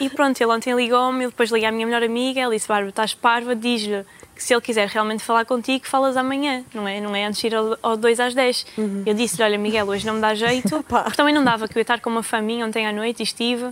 E 0.00 0.08
pronto, 0.10 0.40
ele 0.40 0.50
ontem 0.52 0.74
ligou-me, 0.74 1.24
eu 1.24 1.30
depois 1.30 1.50
liguei 1.50 1.68
à 1.68 1.72
minha 1.72 1.86
melhor 1.86 2.02
amiga, 2.02 2.40
ela 2.40 2.54
disse, 2.54 2.68
Bárbara, 2.68 2.90
estás 2.90 3.14
parva, 3.14 3.54
diz-lhe 3.56 4.04
se 4.36 4.54
ele 4.54 4.60
quiser 4.60 4.88
realmente 4.88 5.22
falar 5.22 5.44
contigo, 5.44 5.86
falas 5.86 6.16
amanhã, 6.16 6.64
não 6.74 6.86
é? 6.86 7.00
Não 7.00 7.14
é 7.16 7.24
antes 7.24 7.40
de 7.40 7.46
ir 7.46 7.54
ao, 7.54 7.78
ao 7.82 7.96
2 7.96 8.20
às 8.20 8.34
10. 8.34 8.66
Eu 9.06 9.14
disse-lhe, 9.14 9.42
olha 9.42 9.58
Miguel, 9.58 9.86
hoje 9.86 10.06
não 10.06 10.14
me 10.14 10.20
dá 10.20 10.34
jeito, 10.34 10.82
porque 10.88 11.16
também 11.16 11.34
não 11.34 11.42
dava, 11.42 11.66
que 11.66 11.74
eu 11.74 11.80
ia 11.80 11.82
estar 11.82 12.00
com 12.00 12.10
uma 12.10 12.22
faminha 12.22 12.66
ontem 12.66 12.86
à 12.86 12.92
noite 12.92 13.20
e 13.20 13.22
estive. 13.22 13.66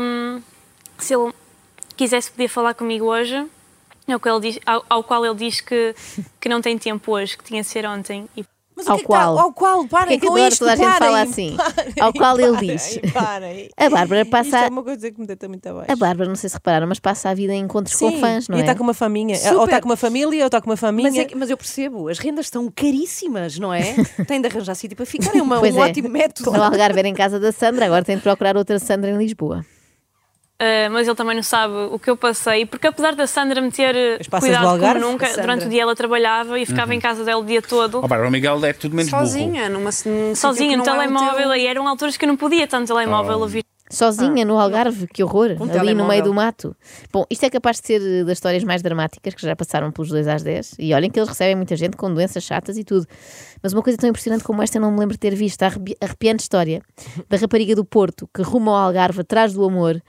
Hum, 0.00 0.40
se 0.98 1.14
ele 1.14 1.32
quisesse 1.96 2.30
podia 2.30 2.48
falar 2.48 2.74
comigo 2.74 3.06
hoje, 3.06 3.46
ao 4.08 4.20
qual 4.20 4.36
ele 4.38 4.52
diz, 4.52 4.60
ao, 4.64 4.84
ao 4.88 5.04
qual 5.04 5.24
ele 5.24 5.34
diz 5.34 5.60
que, 5.60 5.94
que 6.40 6.48
não 6.48 6.60
tem 6.60 6.78
tempo 6.78 7.12
hoje, 7.12 7.36
que 7.36 7.44
tinha 7.44 7.62
de 7.62 7.68
ser 7.68 7.86
ontem. 7.86 8.28
E 8.36 8.44
Mas 8.74 8.86
Ao 8.88 8.94
o 8.94 8.98
que 8.98 9.04
é 9.04 9.06
que 9.06 9.12
está- 9.12 9.24
qual? 9.26 9.38
ao 9.38 9.52
qual? 9.52 9.78
Porque 9.80 9.94
é 9.94 9.98
Parem 9.98 10.18
que 10.18 10.26
com 10.26 10.32
adoro 10.34 10.48
isto, 10.52 10.58
toda 10.60 10.72
a 10.72 10.76
gente 10.76 10.84
parem, 10.86 10.98
fala 10.98 11.20
assim? 11.22 11.56
parem, 11.56 11.92
Ao 12.00 12.12
qual 12.12 12.40
ele 12.40 12.52
parem, 12.52 12.68
diz. 12.76 13.00
Parem. 13.12 13.68
A 13.76 13.90
Bárbara 13.90 14.24
passa- 14.26 14.44
Isto 14.48 14.56
é 14.56 14.68
uma 14.68 14.82
coisa 14.82 15.10
que 15.10 15.20
me 15.20 15.26
deita 15.26 15.48
muito 15.48 15.66
abaixo. 15.68 15.92
A 15.92 15.96
Bárbara, 15.96 16.28
não 16.28 16.36
sei 16.36 16.48
se 16.48 16.56
repararam, 16.56 16.86
mas 16.86 16.98
passa 16.98 17.28
a 17.28 17.34
vida 17.34 17.52
em 17.52 17.60
encontros 17.62 17.96
Sim, 17.96 18.10
com 18.12 18.20
fãs, 18.20 18.48
não 18.48 18.56
e 18.56 18.60
é? 18.60 18.62
está 18.62 18.74
com 18.74 18.82
uma 18.82 18.94
faminha. 18.94 19.36
Super. 19.36 19.56
Ou 19.56 19.64
está 19.64 19.80
com 19.80 19.88
uma 19.88 19.96
família, 19.96 20.40
ou 20.42 20.46
está 20.46 20.60
com 20.60 20.70
uma 20.70 20.76
família. 20.76 21.10
Mas, 21.10 21.20
é 21.20 21.24
que- 21.24 21.34
mas 21.36 21.50
eu 21.50 21.56
percebo, 21.56 22.08
as 22.08 22.18
rendas 22.18 22.46
estão 22.46 22.66
caríssimas, 22.74 23.58
não 23.58 23.72
é? 23.74 23.82
Tem 24.26 24.40
de 24.40 24.46
arranjar 24.48 24.74
sítio 24.74 24.96
para 24.96 25.06
ficar, 25.06 25.36
é 25.36 25.42
uma- 25.42 25.58
Pois 25.60 25.74
um 25.74 25.82
é. 25.84 25.88
ótimo 25.88 26.08
método. 26.08 26.50
No 26.52 26.62
Algarve 26.62 26.98
era 26.98 27.08
em 27.08 27.14
casa 27.14 27.38
da 27.38 27.52
Sandra, 27.52 27.86
agora 27.86 28.04
tem 28.04 28.16
de 28.16 28.22
procurar 28.22 28.56
outra 28.56 28.78
Sandra 28.78 29.10
em 29.10 29.18
Lisboa. 29.18 29.64
Uh, 30.62 30.90
mas 30.92 31.08
ele 31.08 31.16
também 31.16 31.34
não 31.34 31.42
sabe 31.42 31.74
o 31.90 31.98
que 31.98 32.08
eu 32.08 32.16
passei, 32.16 32.64
porque 32.64 32.86
apesar 32.86 33.16
da 33.16 33.26
Sandra 33.26 33.60
me 33.60 33.72
ter 33.72 33.94
do 34.20 34.38
cuidado 34.38 34.68
Algarve? 34.68 35.00
como 35.00 35.12
nunca, 35.12 35.26
Sandra. 35.26 35.42
durante 35.42 35.66
o 35.66 35.68
dia 35.68 35.82
ela 35.82 35.96
trabalhava 35.96 36.56
e 36.56 36.64
ficava 36.64 36.94
em 36.94 37.00
casa 37.00 37.24
dela 37.24 37.40
o 37.40 37.44
dia 37.44 37.60
todo, 37.60 37.98
Ó, 37.98 38.02
Bárbara, 38.02 38.28
o 38.28 38.30
Miguel 38.30 38.64
é 38.64 38.72
tudo 38.72 38.94
menos 38.94 39.10
burro. 39.10 39.26
Sozinha, 39.26 39.68
numa, 39.68 39.90
num 40.06 40.34
sozinha 40.36 40.76
no 40.76 40.84
é 40.84 40.86
telemóvel, 40.86 41.48
teu. 41.48 41.56
e 41.56 41.66
eram 41.66 41.88
alturas 41.88 42.16
que 42.16 42.24
eu 42.24 42.28
não 42.28 42.36
podia 42.36 42.68
no 42.70 42.86
telemóvel 42.86 43.32
a 43.32 43.36
ouvir. 43.38 43.64
Sozinha 43.90 44.44
no 44.44 44.58
Algarve, 44.58 45.06
que 45.08 45.22
horror, 45.22 45.48
Um 45.50 45.64
ali 45.64 45.66
no 45.66 45.72
telemóvel. 45.72 46.08
meio 46.08 46.22
do 46.22 46.32
mato. 46.32 46.74
Bom, 47.12 47.26
isto 47.28 47.44
é 47.44 47.50
capaz 47.50 47.78
de 47.80 47.86
ser 47.88 48.00
eh, 48.00 48.24
das 48.24 48.38
histórias 48.38 48.64
mais 48.64 48.80
dramáticas 48.82 49.34
que 49.34 49.42
já 49.42 49.54
passaram 49.54 49.90
pelos 49.90 50.08
2 50.10 50.28
às 50.28 50.42
10. 50.42 50.76
E 50.78 50.94
olhem 50.94 51.10
que 51.10 51.18
eles 51.18 51.28
recebem 51.28 51.56
muita 51.56 51.76
gente 51.76 51.94
com 51.96 52.12
doenças 52.14 52.42
chatas 52.42 52.78
e 52.78 52.84
tudo. 52.84 53.06
Mas 53.62 53.74
uma 53.74 53.82
coisa 53.82 53.98
tão 53.98 54.08
impressionante 54.08 54.44
como 54.44 54.62
esta 54.62 54.78
eu 54.78 54.80
não 54.82 54.90
me 54.92 54.98
lembro 55.00 55.12
de 55.14 55.18
ter 55.18 55.34
visto. 55.34 55.62
A 55.62 55.66
arrepi- 55.66 55.96
arrepiante 56.00 56.42
história 56.42 56.80
da 57.28 57.36
rapariga 57.36 57.74
do 57.74 57.84
Porto 57.84 58.26
que 58.34 58.40
rumo 58.40 58.70
ao 58.70 58.76
Algarve 58.76 59.20
atrás 59.20 59.52
do 59.52 59.62
amor 59.62 60.00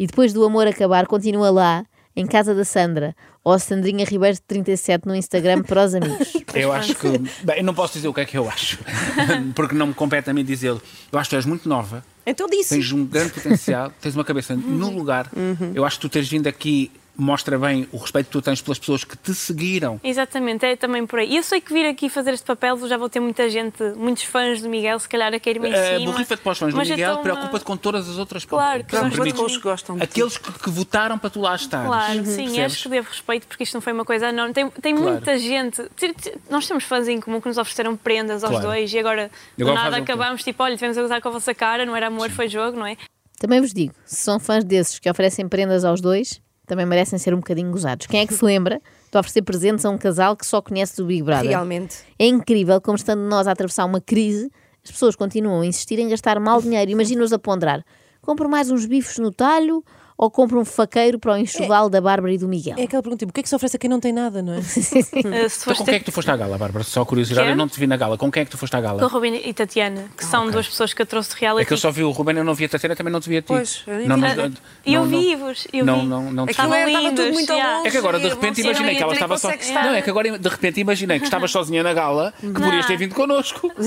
e 0.00 0.06
depois 0.06 0.32
do 0.32 0.42
amor 0.42 0.66
acabar 0.66 1.06
continua 1.06 1.50
lá, 1.50 1.84
em 2.16 2.26
casa 2.26 2.54
da 2.54 2.64
Sandra, 2.64 3.14
ou 3.44 3.58
Sandrinha 3.58 4.02
Ribeiro 4.06 4.34
de 4.34 4.40
37 4.42 5.06
no 5.06 5.14
Instagram 5.14 5.62
para 5.62 5.84
os 5.84 5.94
amigos. 5.94 6.32
Eu 6.54 6.72
acho 6.72 6.94
que. 6.94 7.06
Bem, 7.44 7.58
eu 7.58 7.64
não 7.64 7.74
posso 7.74 7.92
dizer 7.92 8.08
o 8.08 8.14
que 8.14 8.20
é 8.22 8.24
que 8.24 8.36
eu 8.36 8.48
acho, 8.48 8.78
porque 9.54 9.74
não 9.74 9.88
me 9.88 9.94
compete 9.94 10.28
a 10.30 10.32
mim 10.34 10.42
dizê-lo. 10.42 10.80
Eu 11.12 11.18
acho 11.18 11.28
que 11.28 11.36
tu 11.36 11.38
és 11.38 11.44
muito 11.44 11.68
nova, 11.68 12.02
Então 12.26 12.48
disse. 12.48 12.74
tens 12.74 12.90
um 12.92 13.04
grande 13.04 13.32
potencial, 13.34 13.92
tens 14.00 14.14
uma 14.16 14.24
cabeça 14.24 14.56
no 14.56 14.90
lugar. 14.90 15.30
Eu 15.74 15.84
acho 15.84 15.96
que 15.96 16.02
tu 16.02 16.08
teres 16.08 16.28
vindo 16.28 16.46
aqui 16.48 16.90
mostra 17.16 17.58
bem 17.58 17.86
o 17.92 17.96
respeito 17.98 18.26
que 18.26 18.32
tu 18.32 18.40
tens 18.42 18.60
pelas 18.62 18.78
pessoas 18.78 19.04
que 19.04 19.16
te 19.16 19.34
seguiram. 19.34 20.00
Exatamente, 20.02 20.64
é 20.64 20.76
também 20.76 21.06
por 21.06 21.18
aí. 21.18 21.30
E 21.32 21.36
eu 21.36 21.42
sei 21.42 21.60
que 21.60 21.72
vir 21.72 21.86
aqui 21.86 22.08
fazer 22.08 22.32
este 22.32 22.46
papel 22.46 22.76
já 22.88 22.96
vou 22.96 23.08
ter 23.08 23.20
muita 23.20 23.48
gente, 23.50 23.82
muitos 23.96 24.22
fãs 24.24 24.62
do 24.62 24.68
Miguel, 24.68 24.98
se 24.98 25.08
calhar 25.08 25.32
a 25.34 25.38
querer-me 25.38 25.68
em 25.68 25.72
Uh, 25.72 25.98
cima. 25.98 26.12
Borrifa-te 26.12 26.42
para 26.42 26.52
os 26.52 26.58
fãs 26.58 26.72
do 26.74 26.78
Miguel, 26.80 27.10
então, 27.12 27.22
preocupa-te 27.22 27.64
com 27.64 27.76
todas 27.76 28.08
as 28.08 28.16
outras 28.18 28.44
Claro, 28.44 28.80
se 28.80 28.86
claro. 28.88 29.10
permites. 29.10 29.38
com 29.38 29.46
os 29.46 29.56
que 29.56 29.62
gostam. 29.62 29.96
Aqueles 30.00 30.38
que, 30.38 30.52
que 30.52 30.70
votaram 30.70 31.18
para 31.18 31.30
tu 31.30 31.40
lá 31.40 31.54
estar. 31.54 31.84
Claro, 31.86 32.24
sim, 32.24 32.36
Percebes? 32.44 32.58
acho 32.60 32.82
que 32.84 32.88
devo 32.88 33.08
respeito 33.08 33.46
porque 33.46 33.64
isto 33.64 33.74
não 33.74 33.80
foi 33.80 33.92
uma 33.92 34.04
coisa 34.04 34.28
enorme. 34.28 34.54
Tem, 34.54 34.68
tem 34.70 34.94
Claro. 34.96 35.12
muita 35.12 35.38
gente. 35.38 35.82
Nós 36.48 36.66
temos 36.66 36.84
fãs 36.84 37.06
em 37.08 37.20
comum 37.20 37.40
que 37.40 37.48
nos 37.48 37.58
ofereceram 37.58 37.96
prendas 37.96 38.42
aos 38.44 38.50
Claro. 38.52 38.66
dois 38.66 38.92
e 38.92 38.98
agora, 38.98 39.30
do 39.56 39.64
nada 39.72 39.96
acabamos 39.98 40.42
tipo, 40.42 40.62
olha, 40.62 40.74
tivemos 40.76 40.96
a 40.98 41.02
gozar 41.02 41.20
com 41.20 41.28
a 41.28 41.32
vossa 41.32 41.54
cara, 41.54 41.84
não 41.84 41.94
era 41.94 42.06
amor, 42.08 42.30
foi 42.30 42.48
jogo, 42.48 42.78
não 42.78 42.86
é? 42.86 42.96
Também 43.38 43.60
vos 43.60 43.72
digo, 43.72 43.94
se 44.04 44.16
são 44.16 44.38
fãs 44.38 44.62
desses 44.64 44.98
que 44.98 45.08
oferecem 45.10 45.48
prendas 45.48 45.84
aos 45.84 46.00
dois, 46.00 46.40
também 46.70 46.86
merecem 46.86 47.18
ser 47.18 47.34
um 47.34 47.38
bocadinho 47.38 47.68
gozados. 47.72 48.06
Quem 48.06 48.20
é 48.20 48.26
que 48.26 48.32
se 48.32 48.44
lembra 48.44 48.80
de 49.10 49.18
oferecer 49.18 49.42
presentes 49.42 49.84
a 49.84 49.90
um 49.90 49.98
casal 49.98 50.36
que 50.36 50.46
só 50.46 50.62
conhece 50.62 51.02
o 51.02 51.04
Big 51.04 51.20
Brother? 51.20 51.50
Realmente. 51.50 51.98
É 52.16 52.26
incrível 52.26 52.80
como 52.80 52.96
estando 52.96 53.22
nós 53.22 53.48
a 53.48 53.50
atravessar 53.50 53.84
uma 53.84 54.00
crise, 54.00 54.52
as 54.84 54.92
pessoas 54.92 55.16
continuam 55.16 55.62
a 55.62 55.66
insistir 55.66 55.98
em 55.98 56.08
gastar 56.08 56.38
mal 56.38 56.62
dinheiro. 56.62 56.92
Imagina-os 56.92 57.32
a 57.32 57.38
ponderar. 57.40 57.84
Compro 58.22 58.48
mais 58.48 58.70
uns 58.70 58.86
bifes 58.86 59.18
no 59.18 59.32
talho 59.32 59.84
ou 60.22 60.30
compra 60.30 60.58
um 60.58 60.64
faqueiro 60.66 61.18
para 61.18 61.32
o 61.32 61.36
enxoval 61.38 61.88
da 61.88 61.98
Bárbara 61.98 62.30
e 62.34 62.36
do 62.36 62.46
Miguel? 62.46 62.74
É 62.78 62.82
aquela 62.82 63.02
pergunta, 63.02 63.20
tipo, 63.20 63.30
o 63.30 63.32
que 63.32 63.40
é 63.40 63.42
que 63.42 63.48
se 63.48 63.54
oferece 63.56 63.76
a 63.76 63.78
quem 63.78 63.88
não 63.88 63.98
tem 63.98 64.12
nada, 64.12 64.42
não 64.42 64.52
é? 64.52 64.60
Se 64.68 65.00
Então, 65.16 65.74
com 65.76 65.84
quem 65.86 65.94
é 65.94 65.98
que 65.98 66.04
tu 66.04 66.12
foste 66.12 66.30
à 66.30 66.36
gala, 66.36 66.58
Bárbara? 66.58 66.84
Só 66.84 67.04
curiosidade, 67.06 67.48
eu 67.48 67.56
não 67.56 67.66
te 67.66 67.80
vi 67.80 67.86
na 67.86 67.96
gala. 67.96 68.18
Com 68.18 68.30
quem 68.30 68.42
é 68.42 68.44
que 68.44 68.50
tu 68.50 68.58
foste 68.58 68.74
à 68.76 68.80
com 68.82 68.86
a 68.86 68.90
gala? 68.96 69.06
Robin 69.08 69.34
e 69.42 69.52
Tatiana, 69.54 70.04
que 70.16 70.24
são 70.24 70.50
duas 70.50 70.68
pessoas 70.68 70.92
que 70.92 71.00
eu 71.00 71.06
trouxe 71.06 71.30
de 71.30 71.36
reality. 71.40 71.62
É 71.62 71.64
que 71.64 71.72
eu 71.72 71.78
só 71.78 71.90
vi 71.90 72.04
o 72.04 72.10
Ruben, 72.10 72.36
eu 72.36 72.44
não 72.44 72.54
vi 72.54 72.66
a 72.66 72.68
Tatiana, 72.68 72.94
também 72.94 73.10
não 73.12 73.20
te 73.20 73.30
vi 73.30 73.38
a 73.38 73.40
ti. 73.40 73.46
Pois, 73.48 73.82
eu 73.86 73.94
não, 74.06 74.16
vi. 74.16 74.22
não, 74.22 74.28
Ah, 74.28 74.34
não, 74.34 74.52
E 74.84 74.94
eu 74.94 75.04
não, 75.04 75.10
não. 75.10 75.18
vi-vos, 75.20 75.66
eu 75.72 75.84
Não, 75.86 76.00
vi. 76.00 76.06
não, 76.06 76.32
não 76.32 76.46
te 76.46 76.50
Aquilo 76.50 76.66
Estavam 76.66 76.74
era- 76.76 76.90
estava 76.90 77.14
tudo 77.14 77.32
muito 77.32 77.46
já. 77.48 77.76
longe. 77.76 77.88
É 77.88 77.90
que 77.90 77.96
agora 77.96 78.20
de 78.20 78.28
repente 78.28 78.62
não 78.62 78.70
imaginei 78.70 78.94
que 78.96 79.02
ela 79.02 79.12
estava 79.14 79.38
só. 79.38 79.48
Não, 79.48 79.94
é 79.94 80.02
que 80.02 80.10
agora 80.10 80.38
de 80.38 80.48
repente 80.48 80.80
imaginei 80.80 81.18
que 81.18 81.24
estava 81.24 81.48
sozinha 81.48 81.82
na 81.82 81.94
gala, 81.94 82.34
que 82.38 82.52
podias 82.52 82.84
ter 82.86 82.96
vindo 82.98 83.14
connosco. 83.14 83.72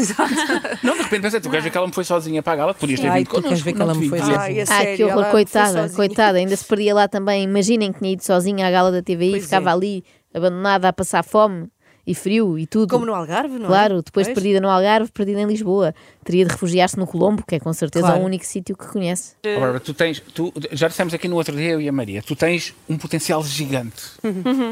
Não, 0.83 0.95
de 0.97 1.03
repente 1.03 1.21
pensei, 1.21 1.39
tu 1.39 1.49
queres 1.49 1.63
ver 1.63 1.69
que 1.69 1.77
ela 1.77 1.87
me 1.87 1.93
foi 1.93 2.03
sozinha 2.03 2.41
para 2.41 2.53
a 2.53 2.55
gala, 2.55 2.73
podias 2.73 2.99
ter 2.99 3.07
Ai, 3.07 3.19
vindo 3.19 3.27
tu 3.27 3.31
queres 3.41 3.43
connosco. 3.45 3.65
ver 3.65 3.73
que 3.73 3.79
não 3.79 3.85
ela 3.85 3.93
te 3.93 3.99
me 3.99 4.09
foi 4.09 4.19
dizer. 4.19 4.37
Ai, 4.39 4.61
a 4.61 4.63
Ah, 4.63 4.95
que 4.95 5.03
horror, 5.03 5.25
coitada, 5.31 5.67
sozinha. 5.81 5.95
Coitada. 6.23 6.37
Ainda 6.37 6.55
se 6.55 6.65
perdia 6.65 6.93
lá 6.93 7.07
também. 7.07 7.43
Imaginem 7.43 7.91
que 7.91 7.99
tinha 7.99 8.11
ido 8.13 8.23
sozinha 8.23 8.67
à 8.67 8.71
gala 8.71 8.91
da 8.91 9.01
TVI, 9.01 9.31
Pois 9.31 9.43
ficava 9.45 9.69
é. 9.69 9.73
ali 9.73 10.03
abandonada 10.33 10.87
a 10.87 10.93
passar 10.93 11.23
fome 11.23 11.67
e 12.05 12.13
frio 12.13 12.59
e 12.59 12.67
tudo. 12.67 12.89
Como 12.89 13.05
no 13.05 13.13
Algarve, 13.13 13.57
não 13.57 13.65
é? 13.65 13.67
Claro, 13.67 14.01
depois 14.03 14.27
de 14.27 14.33
Pois. 14.33 14.43
perdida 14.43 14.59
no 14.59 14.69
Algarve, 14.69 15.09
perdida 15.09 15.39
em 15.39 15.45
Lisboa. 15.45 15.95
Teria 16.21 16.43
de 16.43 16.51
refugiar-se 16.51 16.97
no 16.97 17.07
Colombo, 17.07 17.45
que 17.47 17.55
é 17.55 17.59
com 17.61 17.71
certeza 17.71 18.07
Claro. 18.07 18.21
o 18.21 18.25
único 18.25 18.45
sítio 18.45 18.75
que 18.75 18.85
conhece. 18.87 19.35
Ó, 19.45 19.59
Bárbara, 19.59 19.79
tu 19.79 19.93
tens, 19.93 20.21
tu, 20.33 20.51
já 20.73 20.89
dissemos 20.89 21.13
aqui 21.13 21.29
no 21.29 21.37
outro 21.37 21.55
dia, 21.55 21.69
eu 21.71 21.79
e 21.81 21.87
a 21.87 21.91
Maria, 21.93 22.21
tu 22.21 22.35
tens 22.35 22.73
um 22.89 22.97
potencial 22.97 23.41
gigante. 23.45 24.03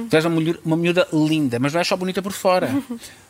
Tu 0.10 0.13
és 0.15 0.25
uma, 0.25 0.36
mulher, 0.36 0.58
uma 0.65 0.75
miúda 0.75 1.08
linda, 1.13 1.58
mas 1.58 1.72
não 1.72 1.79
és 1.79 1.88
só 1.88 1.96
bonita 1.96 2.22
por 2.22 2.34
fora. 2.34 2.70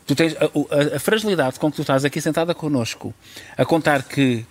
Tu 0.08 0.16
tens 0.16 0.36
a, 0.38 0.46
a- 0.46 0.96
a 0.96 1.00
fragilidade 1.00 1.60
com 1.60 1.70
que 1.70 1.76
tu 1.76 1.82
estás 1.82 2.04
aqui 2.04 2.20
sentada 2.20 2.56
connosco, 2.56 3.14
a 3.56 3.64
contar 3.66 4.02
que 4.02 4.44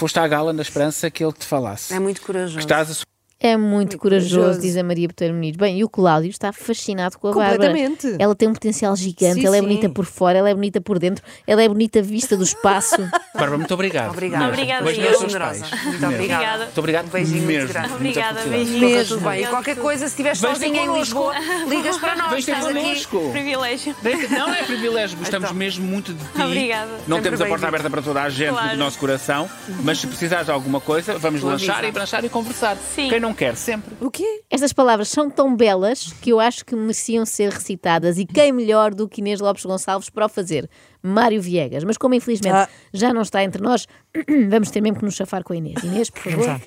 foste 0.00 0.18
à 0.18 0.26
gala 0.26 0.50
na 0.54 0.62
esperança 0.62 1.10
que 1.10 1.22
ele 1.22 1.34
te 1.34 1.44
falasse. 1.44 1.92
É 1.92 2.00
muito 2.00 2.22
corajoso. 2.22 2.56
Que 2.56 2.62
estás 2.64 2.90
a 2.90 2.94
É 3.42 3.56
muito 3.56 3.96
corajoso, 3.96 4.36
corajoso. 4.36 4.60
diz 4.60 4.76
a 4.76 4.82
Maria 4.84 5.08
Botelho 5.08 5.32
Muniz. 5.32 5.56
Bem, 5.56 5.78
e 5.78 5.84
o 5.84 5.88
Cláudio 5.88 6.28
está 6.28 6.52
fascinado 6.52 7.18
com 7.18 7.28
a 7.28 7.32
Bárbara. 7.32 7.70
Completamente. 7.70 8.16
Ela 8.18 8.34
tem 8.34 8.46
um 8.48 8.52
potencial 8.52 8.94
gigante, 8.94 9.40
Sim, 9.40 9.46
ela 9.46 9.56
é 9.56 9.60
sim. 9.60 9.66
bonita 9.66 9.88
por 9.88 10.04
fora, 10.04 10.38
ela 10.38 10.50
é 10.50 10.54
bonita 10.54 10.78
por 10.80 10.98
dentro, 10.98 11.24
ela 11.46 11.62
é 11.62 11.68
bonita 11.68 12.02
vista 12.02 12.36
do 12.36 12.44
espaço. 12.44 12.96
Bárbara, 13.34 13.56
muito 13.56 13.72
obrigado. 13.72 14.10
Obrigada. 14.10 14.44
Mesmo. 14.48 14.52
Obrigada, 14.60 14.84
Beijo 14.84 15.00
eu. 15.00 15.20
Generosa. 15.20 15.64
Muito 15.64 15.84
Mesmo. 15.84 16.06
obrigada. 16.06 16.14
Obrigada. 16.20 16.64
Muito 16.64 16.78
obrigado 16.78 17.06
Um 17.06 17.10
beijinho 17.10 17.36
muito 17.38 17.46
mesmo. 17.48 17.68
grande. 17.68 17.88
Muita 17.88 17.96
Obrigada, 17.96 18.40
beijinho. 18.42 19.06
Tudo 19.06 19.20
bem. 19.30 19.42
E 19.42 19.46
qualquer 19.46 19.76
coisa, 19.76 20.08
se 20.08 20.16
ter 20.22 20.36
sozinha 20.36 20.82
em. 20.82 20.98
Lisboa, 21.00 21.34
ligas 21.66 21.96
para 21.96 22.16
nós. 22.16 22.30
Vens 22.32 22.44
ter 22.44 22.56
connosco. 22.60 23.30
Privilégio. 23.32 23.96
Não 24.30 24.52
é 24.52 24.62
privilégio, 24.64 25.16
gostamos 25.18 25.46
Então. 25.48 25.56
mesmo 25.56 25.86
muito 25.86 26.12
de 26.12 26.22
ti. 26.22 26.42
Obrigada. 26.42 26.90
Não 27.06 27.16
Sempre 27.16 27.22
temos 27.22 27.40
a 27.40 27.46
porta 27.46 27.68
aberta 27.68 27.88
para 27.88 28.02
toda 28.02 28.22
a 28.22 28.28
gente 28.28 28.52
do 28.70 28.76
nosso 28.76 28.98
coração, 28.98 29.48
mas 29.82 29.98
se 29.98 30.06
precisares 30.06 30.44
de 30.46 30.52
alguma 30.52 30.78
coisa, 30.80 31.16
vamos 31.18 31.40
lanchar 31.42 31.84
e 31.84 31.90
branchar 31.90 32.22
e 32.22 32.28
conversar. 32.28 32.76
Sim. 32.76 33.08
Quem 33.08 33.18
não 33.20 33.29
quer, 33.34 33.56
sempre. 33.56 33.94
O 34.00 34.10
quê? 34.10 34.42
Estas 34.50 34.72
palavras 34.72 35.08
são 35.08 35.30
tão 35.30 35.54
belas 35.56 36.12
que 36.20 36.30
eu 36.30 36.40
acho 36.40 36.64
que 36.64 36.74
mereciam 36.76 37.24
ser 37.26 37.50
recitadas 37.50 38.18
e 38.18 38.24
quem 38.26 38.52
melhor 38.52 38.94
do 38.94 39.08
que 39.08 39.20
Inês 39.20 39.40
Lopes 39.40 39.64
Gonçalves 39.64 40.10
para 40.10 40.26
o 40.26 40.28
fazer? 40.28 40.68
Mário 41.02 41.40
Viegas. 41.40 41.84
Mas 41.84 41.96
como 41.96 42.14
infelizmente 42.14 42.54
Ah. 42.54 42.68
já 42.92 43.12
não 43.12 43.22
está 43.22 43.42
entre 43.42 43.62
nós, 43.62 43.86
vamos 44.48 44.70
ter 44.70 44.80
mesmo 44.80 44.98
que 44.98 45.04
nos 45.04 45.14
chafar 45.14 45.42
com 45.42 45.52
a 45.52 45.56
Inês. 45.56 45.82
Inês, 45.82 46.10
por 46.10 46.20
favor. 46.22 46.60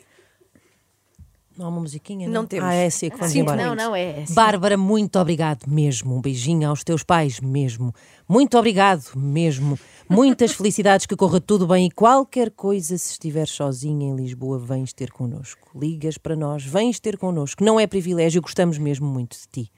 Não 1.57 1.67
há 1.67 1.69
uma 1.69 1.81
musiquinha? 1.81 2.27
Não 2.27 2.45
temos. 2.45 2.67
Ah, 2.67 2.73
é 2.73 2.87
assim 2.87 3.09
que 3.09 3.17
vamos 3.17 3.31
Sinto 3.31 3.51
embora. 3.51 3.63
Não, 3.63 3.75
não 3.75 3.95
é. 3.95 4.23
assim. 4.23 4.33
Bárbara, 4.33 4.75
muito 4.75 5.19
obrigado 5.19 5.67
mesmo. 5.67 6.15
Um 6.15 6.21
beijinho 6.21 6.67
aos 6.67 6.83
teus 6.83 7.03
pais 7.03 7.39
mesmo. 7.39 7.93
Muito 8.27 8.57
obrigado 8.57 9.11
mesmo. 9.15 9.77
Muitas 10.09 10.51
felicidades, 10.57 11.05
que 11.05 11.15
corra 11.15 11.39
tudo 11.39 11.67
bem 11.67 11.87
e 11.87 11.91
qualquer 11.91 12.49
coisa, 12.51 12.97
se 12.97 13.11
estiveres 13.11 13.51
sozinha 13.51 14.07
em 14.07 14.15
Lisboa, 14.15 14.57
vens 14.57 14.93
ter 14.93 15.11
connosco. 15.11 15.69
Ligas 15.77 16.17
para 16.17 16.35
nós, 16.35 16.63
vens 16.65 16.99
ter 16.99 17.17
connosco. 17.17 17.63
Não 17.63 17.79
é 17.79 17.85
privilégio, 17.85 18.41
gostamos 18.41 18.77
mesmo 18.77 19.07
muito 19.07 19.37
de 19.37 19.47
ti. 19.51 19.71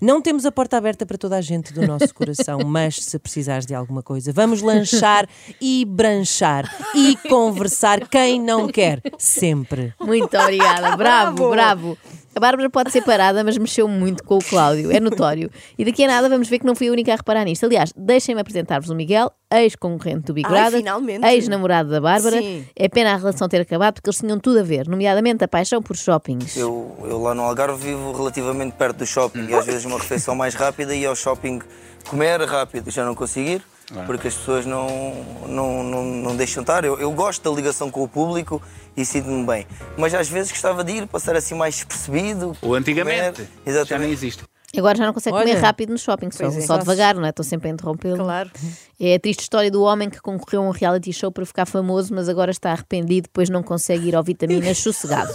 Não 0.00 0.20
temos 0.20 0.46
a 0.46 0.52
porta 0.52 0.76
aberta 0.76 1.04
para 1.04 1.18
toda 1.18 1.36
a 1.36 1.40
gente 1.40 1.72
do 1.72 1.86
nosso 1.86 2.14
coração, 2.14 2.60
mas 2.66 2.96
se 2.96 3.18
precisares 3.18 3.66
de 3.66 3.74
alguma 3.74 4.02
coisa, 4.02 4.32
vamos 4.32 4.62
lanchar 4.62 5.28
e 5.60 5.84
branchar 5.84 6.70
e 6.94 7.16
conversar. 7.28 8.08
Quem 8.08 8.40
não 8.40 8.68
quer, 8.68 9.02
sempre. 9.18 9.94
Muito 10.00 10.36
obrigada, 10.36 10.96
bravo, 10.96 11.50
bravo. 11.50 11.98
A 12.34 12.38
Bárbara 12.38 12.70
pode 12.70 12.92
ser 12.92 13.02
parada, 13.02 13.42
mas 13.42 13.58
mexeu 13.58 13.88
muito 13.88 14.22
com 14.22 14.36
o 14.36 14.44
Cláudio, 14.44 14.92
é 14.92 15.00
notório. 15.00 15.50
E 15.76 15.84
daqui 15.84 16.04
a 16.04 16.06
nada 16.06 16.28
vamos 16.28 16.48
ver 16.48 16.60
que 16.60 16.66
não 16.66 16.76
fui 16.76 16.88
a 16.88 16.92
única 16.92 17.12
a 17.12 17.16
reparar 17.16 17.44
nisto. 17.44 17.66
Aliás, 17.66 17.92
deixem-me 17.96 18.40
apresentar-vos 18.40 18.88
o 18.88 18.94
Miguel, 18.94 19.32
ex-concorrente 19.52 20.26
do 20.26 20.34
Big 20.34 20.46
Ai, 20.46 20.52
Brother, 20.52 20.78
finalmente. 20.78 21.26
ex-namorado 21.26 21.90
da 21.90 22.00
Bárbara. 22.00 22.38
Sim. 22.38 22.64
É 22.76 22.88
pena 22.88 23.14
a 23.14 23.16
relação 23.16 23.48
ter 23.48 23.60
acabado 23.60 23.94
porque 23.94 24.08
eles 24.08 24.18
tinham 24.18 24.38
tudo 24.38 24.60
a 24.60 24.62
ver, 24.62 24.86
nomeadamente 24.86 25.42
a 25.42 25.48
paixão 25.48 25.82
por 25.82 25.96
shoppings. 25.96 26.56
Eu, 26.56 26.96
eu 27.02 27.20
lá 27.20 27.34
no 27.34 27.42
Algarve 27.42 27.84
vivo 27.84 28.12
relativamente 28.12 28.76
perto 28.76 28.98
do 28.98 29.06
shopping 29.06 29.46
e 29.48 29.54
às 29.54 29.66
vezes 29.66 29.84
uma 29.84 29.98
refeição 29.98 30.34
mais 30.36 30.54
rápida 30.54 30.94
e 30.94 31.04
ao 31.04 31.16
shopping 31.16 31.60
comer 32.08 32.40
rápido 32.42 32.90
já 32.90 33.04
não 33.04 33.14
conseguir 33.14 33.62
porque 34.06 34.28
as 34.28 34.34
pessoas 34.34 34.64
não, 34.66 34.88
não, 35.46 35.82
não, 35.82 36.04
não 36.04 36.36
deixam 36.36 36.60
estar. 36.60 36.84
Eu, 36.84 36.98
eu 36.98 37.10
gosto 37.12 37.42
da 37.42 37.54
ligação 37.54 37.90
com 37.90 38.02
o 38.02 38.08
público 38.08 38.62
e 38.96 39.04
sinto-me 39.04 39.46
bem. 39.46 39.66
Mas 39.96 40.14
às 40.14 40.28
vezes 40.28 40.50
gostava 40.52 40.84
de 40.84 40.92
ir, 40.92 41.06
passar 41.06 41.36
assim 41.36 41.54
mais 41.54 41.74
despercebido. 41.74 42.56
Ou 42.62 42.74
antigamente. 42.74 43.42
comer. 43.42 43.48
Já 43.64 43.70
Exatamente. 43.70 44.04
nem 44.04 44.12
existe. 44.12 44.44
Agora 44.76 44.96
já 44.96 45.04
não 45.04 45.12
consegue 45.12 45.34
Olha. 45.36 45.46
comer 45.48 45.60
rápido 45.60 45.90
no 45.90 45.98
shopping, 45.98 46.30
só, 46.30 46.44
é. 46.44 46.60
só 46.60 46.76
devagar, 46.78 47.16
não 47.16 47.26
é? 47.26 47.30
Estou 47.30 47.44
sempre 47.44 47.68
a 47.68 47.72
interrompê-lo. 47.72 48.18
Claro. 48.22 48.50
É 49.00 49.16
a 49.16 49.18
triste 49.18 49.40
história 49.40 49.70
do 49.70 49.82
homem 49.82 50.08
que 50.08 50.20
concorreu 50.20 50.62
a 50.62 50.68
um 50.68 50.70
reality 50.70 51.12
show 51.12 51.32
para 51.32 51.44
ficar 51.44 51.66
famoso, 51.66 52.14
mas 52.14 52.28
agora 52.28 52.52
está 52.52 52.70
arrependido, 52.70 53.28
pois 53.32 53.50
não 53.50 53.64
consegue 53.64 54.08
ir 54.08 54.14
ao 54.14 54.22
vitaminas 54.22 54.78
sossegado. 54.82 55.34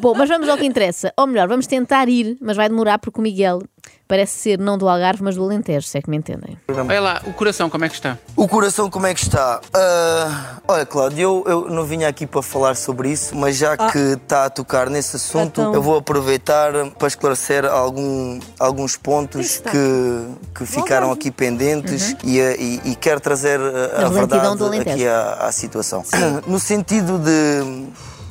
Bom, 0.00 0.14
mas 0.14 0.28
vamos 0.28 0.48
ao 0.48 0.56
que 0.56 0.64
interessa. 0.66 1.12
Ou 1.16 1.26
melhor, 1.26 1.48
vamos 1.48 1.66
tentar 1.66 2.08
ir, 2.08 2.36
mas 2.40 2.56
vai 2.56 2.68
demorar 2.68 2.98
porque 2.98 3.18
o 3.18 3.22
Miguel 3.22 3.60
parece 4.06 4.38
ser 4.38 4.58
não 4.58 4.76
do 4.78 4.88
Algarve, 4.88 5.22
mas 5.22 5.36
do 5.36 5.42
Alentejo, 5.44 5.86
se 5.86 5.96
é 5.98 6.02
que 6.02 6.10
me 6.10 6.16
entendem. 6.16 6.56
Olha 6.68 7.00
lá, 7.00 7.22
o 7.26 7.32
coração, 7.32 7.68
como 7.70 7.84
é 7.84 7.88
que 7.88 7.94
está? 7.94 8.18
O 8.36 8.46
coração 8.48 8.90
como 8.90 9.06
é 9.06 9.14
que 9.14 9.20
está? 9.20 9.60
Ah, 9.72 10.58
olha, 10.68 10.84
Cláudio, 10.86 11.18
eu, 11.20 11.44
eu 11.46 11.70
não 11.70 11.84
vinha 11.84 12.08
aqui 12.08 12.26
para 12.26 12.42
falar 12.42 12.76
sobre 12.76 13.10
isso, 13.10 13.34
mas 13.36 13.56
já 13.56 13.76
que 13.76 13.98
está 13.98 14.46
a 14.46 14.50
tocar 14.50 14.88
nesse 14.90 15.16
assunto, 15.16 15.60
Então. 15.60 15.74
eu 15.74 15.82
vou 15.82 15.96
aproveitar 15.96 16.72
para 16.98 17.08
esclarecer 17.08 17.64
algum, 17.64 18.38
alguns 18.58 18.96
pontos 18.96 19.58
que, 19.58 20.26
que 20.56 20.66
ficaram 20.66 21.10
aqui 21.12 21.30
pendentes 21.30 22.14
e, 22.24 22.40
a- 22.40 22.56
e, 22.56 22.80
e 22.84 22.94
quero 22.96 23.20
trazer 23.20 23.60
a, 23.60 24.02
a 24.02 24.06
A 24.06 24.08
verdade 24.08 24.78
aqui 24.90 25.06
à, 25.06 25.32
à 25.46 25.52
situação. 25.52 26.02
No 26.46 26.58
sentido 26.60 27.18
de 27.18 27.86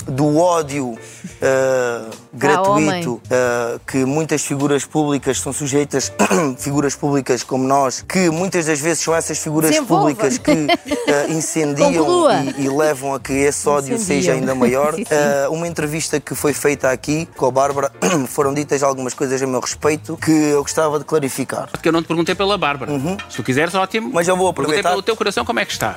do 0.09 0.37
ódio 0.37 0.97
ah, 1.41 2.09
gratuito 2.33 3.21
ah, 3.31 3.79
que 3.85 4.05
muitas 4.05 4.43
figuras 4.43 4.85
públicas 4.85 5.39
são 5.39 5.53
sujeitas, 5.53 6.11
figuras 6.57 6.95
públicas 6.95 7.43
como 7.43 7.67
nós, 7.67 8.01
que 8.07 8.29
muitas 8.29 8.65
das 8.65 8.79
vezes 8.79 9.03
são 9.03 9.15
essas 9.15 9.37
figuras 9.39 9.71
Desenvolva. 9.71 10.09
públicas 10.09 10.37
que 10.37 10.51
ah, 10.51 11.27
incendiam 11.31 12.27
e, 12.57 12.63
e 12.63 12.69
levam 12.69 13.13
a 13.13 13.19
que 13.19 13.33
esse 13.33 13.67
ódio 13.67 13.97
seja 13.97 14.33
ainda 14.33 14.55
maior. 14.55 14.93
Sim, 14.99 15.05
sim. 15.05 15.13
Uma 15.49 15.67
entrevista 15.67 16.19
que 16.19 16.33
foi 16.35 16.53
feita 16.53 16.89
aqui 16.89 17.27
com 17.35 17.45
a 17.45 17.51
Bárbara, 17.51 17.91
foram 18.27 18.53
ditas 18.53 18.83
algumas 18.83 19.13
coisas 19.13 19.41
a 19.41 19.47
meu 19.47 19.59
respeito 19.59 20.17
que 20.17 20.31
eu 20.31 20.61
gostava 20.61 20.99
de 20.99 21.05
clarificar. 21.05 21.69
Porque 21.71 21.87
eu 21.87 21.91
não 21.91 22.01
te 22.01 22.07
perguntei 22.07 22.35
pela 22.35 22.57
Bárbara. 22.57 22.91
Se 23.29 23.37
tu 23.37 23.43
quiseres, 23.43 23.73
ótimo. 23.75 24.09
Mas 24.13 24.27
eu 24.27 24.35
vou 24.35 24.53
Perguntei 24.53 24.79
aproveitar. 24.79 24.89
pelo 24.91 25.01
teu 25.01 25.15
coração 25.15 25.45
como 25.45 25.59
é 25.59 25.65
que 25.65 25.71
está. 25.71 25.95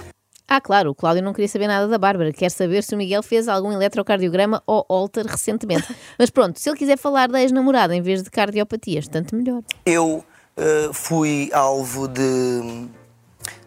Ah, 0.55 0.61
claro, 0.61 0.91
o 0.91 0.95
Cláudio 0.95 1.23
não 1.23 1.33
queria 1.33 1.49
saber 1.49 1.67
nada 1.67 1.89
da 1.89 1.97
Bárbara, 1.97 2.31
quer 2.31 2.51
saber 2.51 2.83
se 2.83 2.95
o 2.95 2.99
Miguel 2.99 3.23
fez 3.23 3.49
algum 3.49 3.73
eletrocardiograma 3.73 4.63
ou 4.67 4.85
alter 4.87 5.25
recentemente. 5.25 5.97
Mas 6.19 6.29
pronto, 6.29 6.61
se 6.61 6.69
ele 6.69 6.77
quiser 6.77 6.99
falar 6.99 7.27
da 7.27 7.41
ex-namorada 7.41 7.97
em 7.97 8.03
vez 8.03 8.23
de 8.23 8.31
cardiopatias, 8.31 9.09
tanto 9.09 9.35
melhor. 9.35 9.63
Eu 9.87 10.23
eh, 10.55 10.91
fui 10.93 11.49
alvo 11.55 12.07
de, 12.07 12.87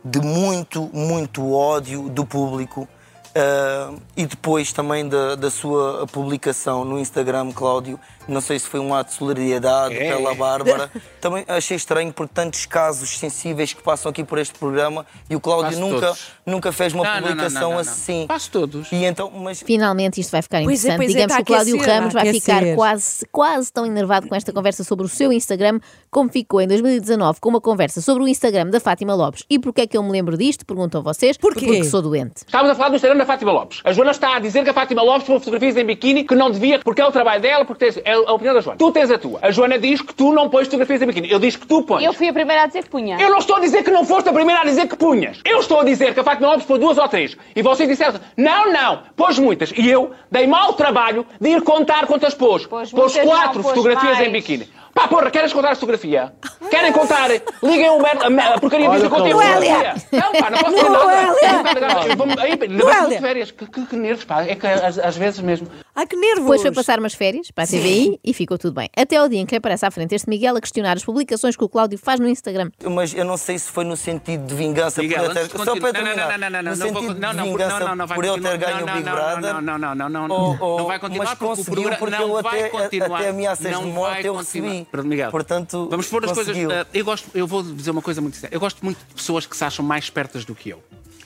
de 0.06 0.20
muito, 0.22 0.88
muito 0.94 1.51
ódio 1.54 2.08
do 2.08 2.24
público 2.24 2.88
eh, 3.34 3.89
e 4.15 4.27
depois 4.27 4.72
também 4.72 5.10
da, 5.10 5.34
da 5.34 5.50
sua 5.50 6.06
publicação 6.06 6.86
no 6.86 7.00
Instagram, 7.00 7.51
Cláudio. 7.51 8.00
Não 8.27 8.41
sei 8.41 8.58
se 8.60 8.67
foi 8.67 8.79
um 8.79 8.94
ato 8.94 9.12
de 9.12 9.17
solidariedade 9.17 9.96
É. 9.96 10.15
pela 10.15 10.34
Bárbara. 10.34 10.89
Também 11.22 11.44
achei 11.48 11.77
estranho 11.77 12.12
por 12.13 12.27
tantos 12.27 12.65
casos 12.65 13.17
sensíveis 13.17 13.74
que 13.74 13.82
passam 13.82 14.10
aqui 14.10 14.24
por 14.24 14.38
este 14.38 14.58
programa 14.58 15.05
e 15.29 15.36
o 15.36 15.39
Cláudio 15.39 15.79
nunca, 15.79 16.08
todos. 16.08 16.27
nunca 16.46 16.72
fez 16.72 16.94
uma 16.94 17.03
Não, 17.03 17.22
publicação 17.22 17.62
não, 17.62 17.67
não, 17.70 17.74
não. 17.75 17.79
assim. 17.79 18.25
Faço 18.27 18.51
todos. 18.51 18.91
E 18.91 19.05
então, 19.05 19.32
mas 19.32 19.62
Finalmente 19.62 20.20
isto 20.22 20.32
vai 20.32 20.41
ficar 20.41 20.63
Pois 20.63 20.86
é, 20.86 20.94
interessante. 20.96 21.03
é, 21.03 21.08
Digamos 21.08 21.34
está 21.34 21.44
que 21.44 21.51
o 21.51 21.55
a 21.55 21.58
Cláudio 21.58 21.75
aquecer, 21.75 21.94
Ramos 21.96 22.13
vai 22.13 22.34
ficar 22.34 22.75
quase, 22.75 23.25
quase 23.32 23.72
tão 23.74 23.86
enervado 23.86 24.27
com 24.27 24.36
esta 24.36 24.51
conversa 24.53 24.84
sobre 24.84 25.05
o 25.05 25.10
seu 25.10 25.32
Instagram 25.32 25.79
como 26.12 26.29
ficou 26.32 26.62
em 26.62 26.67
2019 26.67 27.39
com 27.39 27.50
uma 27.50 27.62
conversa 27.62 28.01
sobre 28.01 28.24
o 28.24 28.27
Instagram 28.27 28.67
da 28.70 28.79
Fátima 28.79 29.13
Lopes. 29.13 29.44
E 29.50 29.60
porquê 29.60 29.82
é 29.82 29.88
que 29.88 29.98
eu 29.98 30.03
me 30.03 30.12
lembro 30.12 30.38
disto? 30.38 30.65
Perguntam 30.65 31.01
vocês. 31.03 31.38
Porquê? 31.38 31.65
Porque 31.65 31.84
sou 31.86 32.01
doente. 32.01 32.38
Estávamos 32.38 32.72
a 32.72 32.75
falar 32.75 32.89
do 32.89 32.96
Instagram 32.96 33.17
da 33.17 33.25
Fátima 33.25 33.51
Lopes. 33.51 33.82
A 33.84 33.91
Joana 33.94 34.12
está 34.12 34.36
a 34.36 34.39
dizer 34.39 34.63
que 34.63 34.70
a 34.70 34.74
Fátima 34.74 35.01
Lopes 35.01 35.27
pôs 35.27 35.39
fotografias 35.39 35.75
em 35.77 35.86
biquíni 35.86 36.24
que 36.24 36.36
não 36.36 36.50
devia, 36.51 36.79
porque 36.79 37.01
é 37.01 37.05
o 37.05 37.12
trabalho 37.12 37.41
dela, 37.41 37.65
porque 37.65 37.86
tens, 37.86 38.00
é 38.05 38.14
a 38.15 38.34
opinião 38.34 38.53
da 38.53 38.62
Joana. 38.62 38.77
Tu 38.77 38.91
tens 38.91 39.12
a 39.12 39.17
tua. 39.17 39.39
A 39.41 39.51
Joana 39.51 39.77
diz 39.77 40.01
que 40.01 40.13
tu 40.13 40.31
não 40.34 40.50
pões 40.50 40.65
fotografias 40.67 41.01
em 41.01 41.05
biquíni. 41.07 41.31
Eu 41.31 41.39
diz 41.39 41.55
que 41.55 41.67
tu 41.67 41.84
pões. 41.84 42.03
Eu 42.03 42.13
fui 42.13 42.27
a 42.29 42.34
primeira 42.34 42.63
a 42.63 42.67
dizer 42.67 42.84
que 42.84 42.89
punha. 42.89 43.17
Eu 43.19 43.29
não 43.29 43.38
estou 43.39 43.57
a 43.57 43.60
dizer 43.60 43.84
que 43.84 43.91
não 43.91 44.05
foste 44.05 44.29
a 44.29 44.34
primeira 44.34 44.62
a 44.62 44.65
dizer 44.65 44.88
que 44.88 44.95
punhas. 44.95 45.39
Eu 45.45 45.60
estou 45.60 45.79
a 45.79 45.84
dizer 45.84 46.13
que 46.13 46.19
a 46.19 46.24
Fátima 46.24 46.50
Lopes 46.50 46.65
pôs 46.65 46.79
duas 46.79 46.98
ou 46.98 47.07
três. 47.07 47.36
E 47.55 47.62
vocês 47.62 47.88
disseram, 47.89 48.19
não, 48.38 48.72
não, 48.72 49.03
pôs 49.15 49.38
muitas. 49.39 49.72
E 49.75 49.89
eu 49.89 50.12
dei 50.31 50.48
mau 50.48 50.74
trabalho 50.74 51.25
de 51.39 51.50
ir 51.50 51.62
contar 51.62 52.07
quantas 52.07 52.34
pôs. 52.34 52.65
Pôs 52.65 52.91
Pôs 52.91 53.15
muitas, 53.15 53.24
quatro 53.31 53.55
não, 53.57 53.63
pôs 53.63 53.75
fotografias 53.75 54.15
mais. 54.17 54.27
em 54.27 54.31
biquíni. 54.31 54.69
Pá, 55.06 55.08
porra, 55.08 55.30
queres 55.30 55.54
contar 55.54 55.72
a 55.72 55.76
fotografia? 55.76 56.34
Querem 56.70 56.92
contar? 56.92 57.30
Liguem 57.62 57.90
o 57.92 58.02
mer- 58.02 58.18
a, 58.56 58.60
porcaria 58.60 58.90
disso 58.90 59.02
que 59.02 59.06
eu 59.06 59.10
contei 59.12 59.32
a 59.34 59.36
fotografia. 59.36 59.94
Não, 60.12 60.32
pá, 60.32 60.50
não 60.50 60.58
posso 60.58 60.76
dizer 60.76 60.90
nada. 60.90 62.42
Ainda 62.42 62.66
bem 62.66 63.10
de 63.10 63.20
férias. 63.20 63.52
Que, 63.52 63.66
que, 63.68 63.86
que 63.86 63.96
nervos, 63.96 64.26
pá. 64.26 64.44
É 64.44 64.56
que 64.56 64.66
às, 64.66 64.98
às 64.98 65.16
vezes 65.16 65.40
mesmo. 65.42 65.68
Ai, 65.96 66.08
que 66.08 66.16
nervos! 66.16 66.42
Depois 66.42 66.62
foi 66.62 66.72
passar 66.72 67.00
umas 67.00 67.14
férias 67.14 67.52
para 67.52 67.64
a 67.64 67.68
TVI 67.68 68.20
e 68.24 68.34
ficou 68.34 68.58
tudo 68.58 68.74
bem. 68.74 68.90
Até 68.98 69.16
ao 69.18 69.30
dia 69.30 69.40
em 69.40 69.46
que 69.46 69.56
aparece 69.56 69.86
à 69.86 69.92
frente 69.92 70.14
este 70.16 70.28
Miguel 70.30 70.58
a 70.58 70.62
questionar 70.62 70.98
as 70.98 71.06
publicações 71.06 71.56
que 71.56 71.64
o 71.64 71.70
Cláudio 71.70 71.98
faz 72.00 72.20
no 72.20 72.28
Instagram. 72.28 72.70
Mas 72.84 73.14
eu 73.14 73.24
não 73.24 73.38
sei 73.38 73.60
se 73.60 73.72
foi 73.72 73.84
no 73.86 73.96
sentido 73.96 74.46
de 74.48 74.56
vingança 74.56 75.02
Miguel, 75.02 75.26
por 75.26 75.30
eu 75.30 75.34
ter... 75.34 75.50
Só 75.50 75.58
continuar- 75.66 75.92
para 75.92 76.02
não, 76.02 76.06
terminar. 76.16 76.38
não, 76.38 76.38
não, 76.38 76.50
não, 76.50 76.50
não, 76.50 76.72
no 76.72 76.78
não, 76.78 76.88
sentido 76.88 77.20
não, 77.20 77.30
de 77.32 77.38
não, 77.38 77.44
vingança 77.46 77.80
não, 77.80 77.88
não, 77.90 77.96
não 77.96 78.08
vai 78.08 78.16
por 78.16 78.26
eu 78.26 78.34
ter 78.34 78.42
continuar. 78.42 78.58
ganho 78.74 78.86
Não, 78.86 78.94
o 78.94 78.98
Big 78.98 79.06
não, 79.06 79.16
Brother. 79.16 79.42
Não, 79.54 79.62
não, 79.62 79.78
não, 79.78 79.96
não, 79.96 80.10
não, 80.10 80.28
não. 80.28 80.78
Não 80.78 80.86
vai 80.88 81.00
continuar 81.00 81.26
mas 81.26 81.34
porque 81.38 81.46
o 81.46 81.48
conseguiu 81.50 81.74
programa 81.74 81.98
porque 81.98 82.16
não 82.16 82.36
eu 82.38 82.44
vai 82.44 82.60
até, 82.60 82.70
continuar. 82.70 83.20
até 83.20 83.30
ameaças 83.30 83.72
Não 83.72 83.82
de 83.84 83.88
morte 83.92 84.14
vai 84.14 84.28
eu 84.28 84.34
continuar. 84.34 84.70
recebi. 84.72 84.88
Pronto, 84.96 85.08
Miguel. 85.08 85.32
Portanto, 85.32 85.88
Vamos 85.90 86.08
pôr 86.08 86.25
as 86.25 86.32
coisas. 86.32 86.48
conseguiu. 86.56 86.72
eh, 86.72 86.86
eu, 86.94 87.06
gosto, 87.06 87.30
eu 87.34 87.46
vou 87.48 87.64
dizer 87.64 87.92
uma 87.92 88.02
coisa 88.02 88.22
muito 88.22 88.38
séria. 88.38 88.56
Eu 88.56 88.60
gosto 88.60 88.84
muito 88.84 88.98
de 89.08 89.14
pessoas 89.16 89.46
que 89.46 89.56
se 89.56 89.64
acham 89.64 89.84
mais 89.86 90.06
espertas 90.06 90.46
do 90.46 90.54
que 90.56 90.70
eu. 90.70 90.82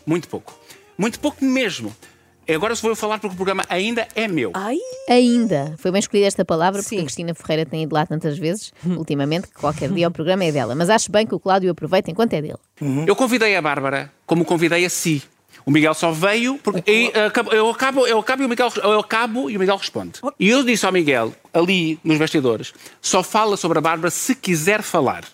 Muito 0.05 0.27
pouco. 0.27 0.53
Muito 0.97 1.19
pouco 1.19 1.43
mesmo. 1.43 1.95
Agora 2.47 2.75
se 2.75 2.81
vou 2.81 2.89
eu 2.89 2.95
falar 2.95 3.19
porque 3.19 3.33
o 3.33 3.37
programa 3.37 3.63
ainda 3.69 4.07
é 4.15 4.27
meu. 4.27 4.51
Ai, 4.55 4.77
Ainda. 5.07 5.75
Foi 5.77 5.91
bem 5.91 5.99
escolhida 5.99 6.27
esta 6.27 6.43
palavra 6.43 6.81
porque 6.81 6.95
Sim. 6.95 7.01
a 7.01 7.03
Cristina 7.03 7.33
Ferreira 7.35 7.63
tem 7.65 7.83
ido 7.83 7.93
lá 7.93 8.05
tantas 8.07 8.39
vezes, 8.39 8.73
ultimamente, 8.85 9.47
que 9.47 9.53
qualquer 9.53 9.91
dia 9.91 10.07
o 10.07 10.11
programa 10.11 10.43
é 10.43 10.51
dela. 10.51 10.73
Mas 10.73 10.89
acho 10.89 11.11
bem 11.11 11.27
que 11.27 11.35
o 11.35 11.39
Cláudio 11.39 11.69
aproveita 11.69 12.09
enquanto 12.09 12.33
é 12.33 12.41
dele. 12.41 12.57
Eu 13.05 13.15
convidei 13.15 13.55
a 13.55 13.61
Bárbara 13.61 14.11
como 14.25 14.43
convidei 14.43 14.83
a 14.83 14.89
si. 14.89 15.21
O 15.69 15.71
Miguel 15.71 15.93
só 15.93 16.09
veio 16.11 16.57
porque 16.63 16.91
e, 16.91 17.11
eh, 17.13 17.25
acabo- 17.27 17.51
eu, 17.53 17.69
acabo, 17.69 18.07
eu 18.07 18.17
acabo 18.17 18.41
e 18.41 18.45
o 18.47 18.49
Miguel 18.49 18.69
eu 18.81 18.99
acabo 18.99 19.51
e 19.51 19.55
o 19.55 19.59
Miguel 19.59 19.77
responde. 19.77 20.13
E 20.39 20.49
eu 20.49 20.63
disse 20.63 20.83
ao 20.83 20.91
Miguel 20.91 21.31
ali 21.53 21.99
nos 22.03 22.17
bastidores, 22.17 22.73
só 22.99 23.21
fala 23.21 23.55
sobre 23.55 23.77
a 23.77 23.81
Bárbara 23.81 24.09
se 24.09 24.33
quiser 24.33 24.81
falar. 24.81 25.25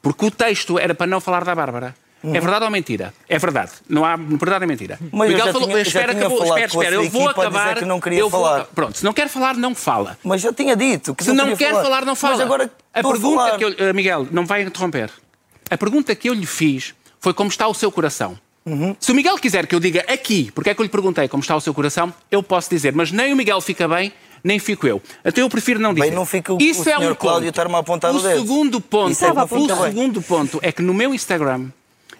Porque 0.00 0.26
o 0.26 0.30
texto 0.30 0.78
era 0.78 0.94
para 0.94 1.08
não 1.08 1.20
falar 1.20 1.44
da 1.44 1.56
Bárbara. 1.56 1.92
É 2.22 2.38
verdade 2.40 2.64
ou 2.64 2.70
mentira? 2.70 3.12
É 3.28 3.36
verdade. 3.36 3.72
Não 3.88 4.04
há 4.04 4.14
verdade 4.14 4.64
ou 4.64 4.68
mentira. 4.68 4.96
Uhum. 5.00 5.08
Mas 5.10 5.32
eu 5.32 5.38
já 5.38 5.52
tinha- 5.52 5.80
espera, 5.80 6.14
tinha 6.14 6.18
que 6.20 6.24
eu 6.24 6.30
vou, 6.30 6.38
falado 6.38 6.58
espera, 6.58 6.64
a 6.64 6.84
espera, 6.84 6.94
eu 6.94 7.10
vou 7.10 7.28
a 7.28 7.30
acabar. 7.32 7.74
que 7.78 7.84
não 7.84 8.00
queria 8.00 8.20
eu 8.20 8.30
vou- 8.30 8.40
falar. 8.44 8.64
Pronto, 8.66 8.96
se 8.96 9.04
não 9.04 9.12
quer 9.12 9.28
falar, 9.28 9.56
não 9.56 9.74
fala. 9.74 10.16
Mas 10.22 10.40
já 10.40 10.52
tinha 10.52 10.76
dito 10.76 11.16
que 11.16 11.24
Se 11.24 11.32
não, 11.32 11.46
queria 11.46 11.56
quer 11.56 11.72
falar, 11.82 12.04
não 12.04 12.14
fala. 12.14 12.34
Mas 12.34 12.40
agora 12.42 12.70
a 12.94 13.02
pergunta 13.02 13.42
falar. 13.44 13.58
que 13.58 13.64
eu, 13.64 13.74
eh, 13.76 13.92
Miguel, 13.92 14.28
não 14.30 14.46
vai 14.46 14.62
interromper. 14.62 15.10
A 15.68 15.76
pergunta 15.76 16.14
que 16.14 16.28
eu 16.30 16.32
lhe 16.34 16.46
fiz 16.46 16.94
foi 17.18 17.34
como 17.34 17.50
está 17.50 17.66
o 17.66 17.74
seu 17.74 17.90
coração. 17.90 18.38
Uhum. 18.66 18.96
Se 18.98 19.12
o 19.12 19.14
Miguel 19.14 19.36
quiser 19.38 19.66
que 19.66 19.74
eu 19.74 19.80
diga 19.80 20.04
aqui, 20.08 20.50
porque 20.54 20.70
é 20.70 20.74
que 20.74 20.80
eu 20.80 20.84
lhe 20.84 20.88
perguntei 20.88 21.28
como 21.28 21.42
está 21.42 21.54
o 21.54 21.60
seu 21.60 21.74
coração, 21.74 22.12
eu 22.30 22.42
posso 22.42 22.70
dizer, 22.70 22.94
mas 22.94 23.12
nem 23.12 23.32
o 23.32 23.36
Miguel 23.36 23.60
fica 23.60 23.86
bem, 23.86 24.12
nem 24.42 24.58
fico 24.58 24.86
eu. 24.86 25.02
Até 25.22 25.42
eu 25.42 25.48
prefiro 25.50 25.78
não 25.80 25.92
dizer. 25.92 26.06
Bem, 26.08 26.14
não 26.14 26.24
fica 26.24 26.52
o- 26.54 26.58
Isso 26.60 26.82
o 26.88 26.88
é 26.88 26.96
um 26.96 27.14
Cláudio 27.14 27.16
ponto. 27.16 27.48
estar-me 27.48 27.74
a 27.74 27.78
apontar 27.78 28.12
o 28.12 28.16
o 28.18 28.22
dedo. 28.22 28.40
segundo 28.40 28.80
ponto, 28.80 29.10
Isso 29.12 29.24
é 29.24 29.28
que 29.30 29.34
não 29.36 29.44
o 29.44 29.82
segundo 29.84 30.22
ponto 30.22 30.58
é 30.62 30.72
que 30.72 30.82
no 30.82 30.94
meu 30.94 31.12
Instagram 31.14 31.66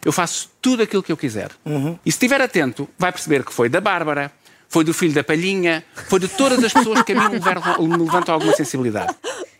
eu 0.04 0.12
faço 0.12 0.50
tudo 0.60 0.82
aquilo 0.82 1.02
que 1.02 1.10
eu 1.12 1.16
quiser. 1.16 1.50
Uhum. 1.64 1.98
E 2.04 2.12
se 2.12 2.16
estiver 2.16 2.40
atento, 2.42 2.88
vai 2.98 3.10
perceber 3.10 3.42
que 3.44 3.52
foi 3.52 3.68
da 3.70 3.80
Bárbara, 3.80 4.30
foi 4.74 4.82
do 4.82 4.92
filho 4.92 5.14
da 5.14 5.22
Palhinha, 5.22 5.84
foi 6.08 6.18
de 6.18 6.26
todas 6.26 6.62
as 6.64 6.72
pessoas 6.72 7.00
que 7.02 7.12
a 7.12 7.14
mim 7.14 7.28
me 7.36 7.38
levantam 8.04 8.34
alguma 8.34 8.52
sensibilidade. 8.54 9.14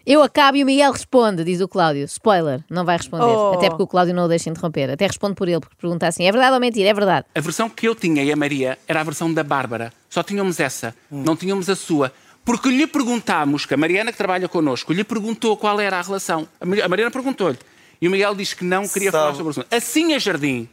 Eu 0.05 0.21
acabo 0.25 0.57
e 0.59 0.65
o 0.65 0.67
Miguel 0.67 0.91
responde, 0.91 1.45
diz 1.45 1.61
o 1.61 1.69
Cláudio. 1.69 2.05
Spoiler, 2.05 2.65
não 2.69 2.85
vai 2.85 2.97
responder. 2.97 3.25
Oh. 3.25 3.53
Até 3.55 3.69
porque 3.71 3.85
o 3.85 3.87
Cláudio 3.87 4.13
não 4.13 4.25
o 4.25 4.29
deixa 4.29 4.51
interromper. 4.51 4.91
Até 4.91 5.07
responde 5.07 5.37
por 5.37 5.49
ele, 5.49 5.61
porque 5.61 5.77
pergunta 5.81 6.09
assim: 6.09 6.25
é 6.27 6.33
verdade 6.33 6.53
ou 6.53 6.59
mentira? 6.61 6.89
É 6.89 6.93
verdade. 6.93 7.27
A 7.33 7.41
versão 7.41 7.71
que 7.71 7.87
eu 7.87 7.95
tinha 7.95 8.25
e 8.25 8.33
a 8.33 8.37
Maria 8.37 8.77
era 8.89 9.01
a 9.01 9.05
versão 9.05 9.33
da 9.33 9.45
Bárbara. 9.45 9.93
Só 10.11 10.23
tínhamos 10.25 10.59
essa, 10.59 10.93
não 11.09 11.37
tínhamos 11.37 11.71
a 11.71 11.77
sua. 11.77 12.13
Porque 12.45 12.69
lhe 12.69 12.87
perguntámos, 12.89 13.65
que 13.67 13.73
a 13.73 13.77
Mariana 13.77 14.11
que 14.11 14.19
trabalha 14.19 14.49
connosco, 14.49 14.93
lhe 14.93 15.05
perguntou 15.05 15.57
qual 15.57 15.81
era 15.81 15.99
a 15.99 16.03
relação. 16.03 16.47
A 16.61 16.67
Mari- 16.67 16.83
a 16.83 16.89
Mariana 16.89 17.11
perguntou-lhe. 17.13 17.57
E 18.03 18.09
o 18.09 18.11
Miguel 18.11 18.35
disse 18.35 18.57
que 18.57 18.65
não 18.65 18.87
queria 18.89 19.13
Sabe- 19.13 19.23
falar 19.23 19.35
sobre 19.37 19.47
o 19.47 19.51
assunto. 19.53 19.67
Assim 19.73 20.13
a 20.13 20.19
Jardim, 20.19 20.69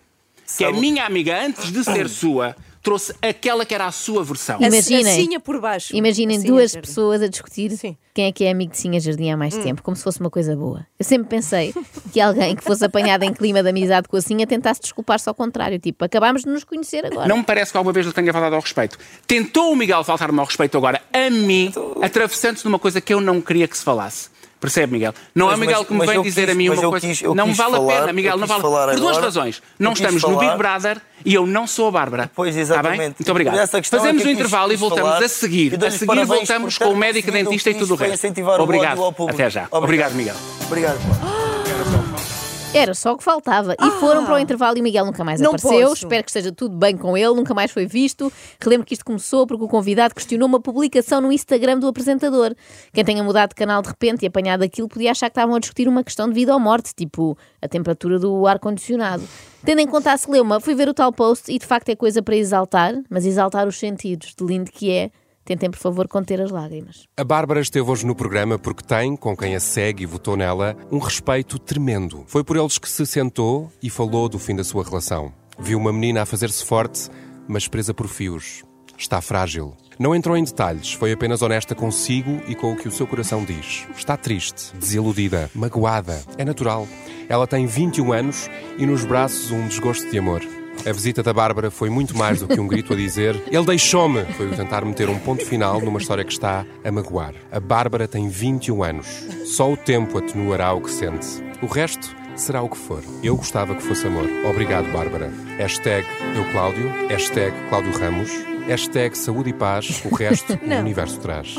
que 0.58 0.64
é 0.66 0.68
Sabe- 0.68 0.80
minha 0.82 1.06
amiga 1.06 1.40
antes 1.46 1.72
de 1.72 1.82
ser 1.86 2.10
sua, 2.10 2.54
trouxe 2.82 3.14
aquela 3.22 3.66
que 3.66 3.74
era 3.74 3.86
a 3.86 3.92
sua 3.92 4.24
versão. 4.24 4.58
a- 4.62 4.68
Imaginem. 4.68 5.40
Por 5.40 5.60
baixo. 5.60 5.96
Imaginem 5.96 6.42
duas 6.42 6.72
Jardim. 6.72 6.88
pessoas 6.88 7.22
a 7.22 7.28
discutir 7.28 7.72
Sim. 7.72 7.96
quem 8.14 8.26
é 8.26 8.32
que 8.32 8.44
é 8.44 8.52
amigo 8.52 8.72
de 8.72 8.78
Sinha 8.78 9.00
Jardim 9.00 9.30
há 9.32 9.38
mais 9.38 9.56
tempo, 9.58 9.82
como 9.82 9.96
se 9.96 10.04
fosse 10.04 10.20
uma 10.20 10.30
coisa 10.30 10.56
boa. 10.56 10.86
Eu 11.00 11.06
sempre 11.06 11.28
pensei 11.30 11.74
que 12.12 12.20
alguém 12.20 12.56
que 12.56 12.64
fosse 12.64 12.84
apanhado 12.84 13.24
em 13.24 13.34
clima 13.34 13.62
de 13.64 13.70
amizade 13.70 14.08
com 14.08 14.18
a 14.18 14.22
Sinha 14.22 14.46
tentasse 14.48 14.82
desculpar-se 14.82 15.28
ao 15.30 15.36
contrário. 15.36 15.80
Tipo, 15.80 16.04
acabámos 16.06 16.44
de 16.44 16.50
nos 16.50 16.64
conhecer 16.64 17.06
agora. 17.06 17.28
Não 17.28 17.38
me 17.38 17.44
parece 17.44 17.72
que 17.72 17.78
alguma 17.78 17.94
vez 17.94 18.06
lhe 18.06 18.14
tenha 18.14 18.32
faltado 18.34 18.56
ao 18.56 18.62
respeito. 18.62 18.98
Tentou 19.28 19.72
o 19.72 19.76
Miguel 19.76 20.04
faltar-me 20.04 20.40
ao 20.40 20.46
respeito 20.46 20.78
agora, 20.78 21.02
a 21.14 21.30
mim, 21.30 21.72
atravessando-se 22.02 22.66
numa 22.66 22.80
coisa 22.80 23.00
que 23.02 23.14
eu 23.14 23.22
não 23.22 23.40
queria 23.42 23.68
que 23.68 23.78
se 23.78 23.84
falasse. 23.84 24.30
Percebe, 24.62 24.94
Miguel? 24.94 25.14
Não 25.36 25.48
Mas- 25.48 25.54
é 25.54 25.58
o 25.58 25.60
Miguel 25.60 25.86
que 25.86 25.94
me 25.94 26.06
vem 26.06 26.22
dizer 26.22 26.42
quis- 26.46 26.52
a 26.52 26.56
mim 26.56 26.70
uma 26.70 26.90
coisa. 26.90 27.08
quis- 27.08 27.22
não 27.24 27.54
vale 27.54 27.74
a 27.74 27.78
falar- 27.78 28.00
pena, 28.02 28.14
Miguel, 28.14 28.38
não 28.38 28.48
vale. 28.48 28.62
falar 28.62 28.86
Por 28.90 28.96
duas 28.96 29.10
agora. 29.18 29.26
razões. 29.26 29.62
Não 29.80 29.92
estamos 29.94 30.22
no 30.22 30.30
Big 30.30 30.42
falar- 30.46 30.58
Brother 30.58 31.02
e 31.26 31.34
eu 31.34 31.46
não 31.48 31.66
sou 31.66 31.88
a 31.88 31.92
Bárbara. 31.92 32.32
Pois, 32.36 32.54
bem? 32.54 32.62
exatamente. 32.62 33.16
Muito 33.20 33.32
obrigado. 33.32 33.58
É 33.58 33.66
Fazemos 33.68 34.22
o 34.22 34.26
quis- 34.26 34.34
intervalo 34.36 34.72
e 34.72 34.76
voltamos 34.76 35.04
falar 35.12 35.24
a 35.24 35.28
seguir. 35.28 35.84
A 35.84 35.92
seguir 35.92 36.26
voltamos 36.26 36.78
com 36.78 36.86
o 36.92 36.96
médico 36.96 37.32
dentista 37.32 37.70
e 37.72 37.74
tudo 37.74 37.96
o 37.96 37.98
resto. 37.98 38.28
o 38.28 38.62
Obrigado. 38.62 39.02
Até 39.28 39.50
já. 39.50 39.68
Obrigado. 39.72 39.84
Obrigado, 39.84 40.14
Miguel. 40.14 40.36
Obrigado. 40.68 41.31
Era 42.74 42.94
só 42.94 43.12
o 43.12 43.18
que 43.18 43.24
faltava. 43.24 43.76
E 43.80 43.92
foram 44.00 44.24
para 44.24 44.36
o 44.36 44.40
intervalo 44.40 44.78
e 44.78 44.80
o 44.80 44.84
Miguel 44.84 45.06
nunca 45.06 45.26
mais 45.26 45.42
Não 45.42 45.52
apareceu. 45.52 45.90
posso. 45.90 46.06
Espero 46.06 46.24
que 46.24 46.30
esteja 46.30 46.54
tudo 46.54 46.78
bem 46.78 46.96
com 46.96 47.18
ele, 47.18 47.34
nunca 47.34 47.54
mais 47.54 47.70
foi 47.70 47.86
visto. 47.86 48.32
Relembro 48.62 48.86
que 48.88 48.94
isto 48.94 49.04
começou 49.04 49.46
porque 49.46 49.66
o 49.66 49.68
convidado 49.68 50.16
questionou 50.16 50.48
uma 50.48 50.60
publicação 50.60 51.20
no 51.20 51.34
Instagram 51.34 51.80
do 51.80 51.88
apresentador. 51.88 52.56
Quem 52.94 53.04
tenha 53.04 53.22
mudado 53.24 53.50
de 53.50 53.56
canal 53.56 53.82
de 53.82 53.90
repente 53.90 54.24
e 54.24 54.28
apanhado 54.28 54.64
aquilo 54.64 54.88
podia 54.88 55.12
achar 55.12 55.30
que 55.30 55.32
estavam 55.32 55.56
a 55.56 55.60
discutir 55.60 55.88
uma 55.90 56.02
questão 56.02 56.30
de 56.30 56.34
vida 56.34 56.54
ou 56.54 56.60
morte, 56.62 56.94
tipo 56.96 57.38
a 57.62 57.68
temperatura 57.68 58.18
do 58.18 58.48
ar-condicionado. 58.48 59.24
Tendo 59.66 59.80
em 59.80 59.88
conta 59.88 60.14
a 60.14 60.18
celeuma, 60.18 60.60
fui 60.62 60.74
ver 60.74 60.88
o 60.88 60.94
tal 60.94 61.12
post 61.12 61.52
e 61.54 61.60
de 61.60 61.66
facto 61.66 61.90
é 61.90 61.96
coisa 61.96 62.22
para 62.22 62.36
exaltar, 62.38 62.96
mas 63.10 63.26
exaltar 63.26 63.68
os 63.68 63.78
sentidos, 63.78 64.34
de 64.34 64.46
lindo 64.46 64.72
que 64.72 64.90
é. 64.90 65.12
Tentem, 65.44 65.72
por 65.72 65.80
favor, 65.80 66.08
conter 66.08 66.40
as 66.40 66.52
lágrimas. 66.52 67.08
A 67.18 67.24
Bárbara 67.24 67.62
esteve 67.62 67.90
hoje 67.90 68.06
no 68.06 68.16
programa 68.16 68.60
porque 68.60 68.84
tem, 68.84 69.16
com 69.16 69.36
quem 69.36 69.56
a 69.56 69.60
segue 69.60 70.04
e 70.04 70.06
votou 70.06 70.38
nela, 70.38 70.78
um 70.92 71.00
respeito 71.00 71.58
tremendo. 71.58 72.24
Foi 72.28 72.44
por 72.44 72.58
eles 72.58 72.78
que 72.78 72.90
se 72.90 73.06
sentou 73.06 73.72
e 73.82 73.90
falou 73.90 74.30
do 74.30 74.38
fim 74.38 74.56
da 74.56 74.64
sua 74.64 74.84
relação. 74.84 75.34
Viu 75.60 75.78
uma 75.78 75.92
menina 75.92 76.22
a 76.22 76.26
fazer-se 76.26 76.64
forte, 76.64 77.10
mas 77.48 77.68
presa 77.68 77.94
por 77.94 78.08
fios. 78.08 78.64
Está 78.98 79.20
frágil. 79.20 79.76
Não 79.98 80.16
entrou 80.16 80.38
em 80.38 80.44
detalhes, 80.44 80.94
foi 80.94 81.12
apenas 81.12 81.42
honesta 81.42 81.76
consigo 81.76 82.42
e 82.48 82.56
com 82.56 82.74
o 82.74 82.78
que 82.78 82.88
o 82.88 82.92
seu 82.92 83.06
coração 83.06 83.44
diz. 83.44 83.88
Está 83.96 84.16
triste, 84.16 84.76
desiludida, 84.78 85.50
magoada. 85.54 86.22
É 86.38 86.46
natural. 86.46 86.88
Ela 87.28 87.48
tem 87.48 87.66
21 87.66 88.14
anos 88.14 88.50
e 88.78 88.86
nos 88.86 89.04
braços 89.04 89.52
um 89.52 89.68
desgosto 89.68 90.10
de 90.10 90.18
amor. 90.18 90.42
A 90.86 90.92
visita 90.92 91.22
da 91.22 91.34
Bárbara 91.34 91.70
foi 91.70 91.90
muito 91.90 92.18
mais 92.18 92.40
do 92.40 92.48
que 92.48 92.60
um 92.60 92.68
grito 92.68 92.94
a 92.94 92.96
dizer 92.96 93.40
Ele 93.52 93.66
deixou-me! 93.66 94.26
Foi 94.34 94.48
o 94.48 94.56
tentar 94.56 94.84
meter 94.84 95.10
um 95.10 95.20
ponto 95.20 95.46
final 95.46 95.80
numa 95.80 96.00
história 96.00 96.24
que 96.24 96.32
está 96.32 96.66
a 96.84 96.92
magoar. 96.92 97.34
A 97.52 97.60
Bárbara 97.60 98.08
tem 98.08 98.28
21 98.28 98.84
anos. 98.84 99.08
Só 99.46 99.72
o 99.72 99.78
tempo 99.78 100.18
atenuará 100.18 100.74
o 100.74 100.82
que 100.82 100.92
sente. 100.92 101.28
O 101.62 101.68
resto 101.68 102.16
será 102.36 102.62
o 102.62 102.70
que 102.70 102.78
for. 102.78 103.04
Eu 103.24 103.36
gostava 103.36 103.76
que 103.76 103.84
fosse 103.84 104.08
amor. 104.08 104.28
Obrigado, 104.50 104.92
Bárbara. 104.92 105.32
Hashtag 105.58 106.08
eu 106.36 106.52
Cláudio. 106.52 106.90
Hashtag 107.08 107.54
Cláudio 107.70 107.98
Ramos. 108.00 108.32
Hashtag 108.68 109.18
saúde 109.18 109.50
e 109.52 109.54
paz. 109.54 110.02
O 110.06 110.16
resto 110.16 110.54
o 110.54 110.80
universo 110.80 111.20
traz. 111.20 111.56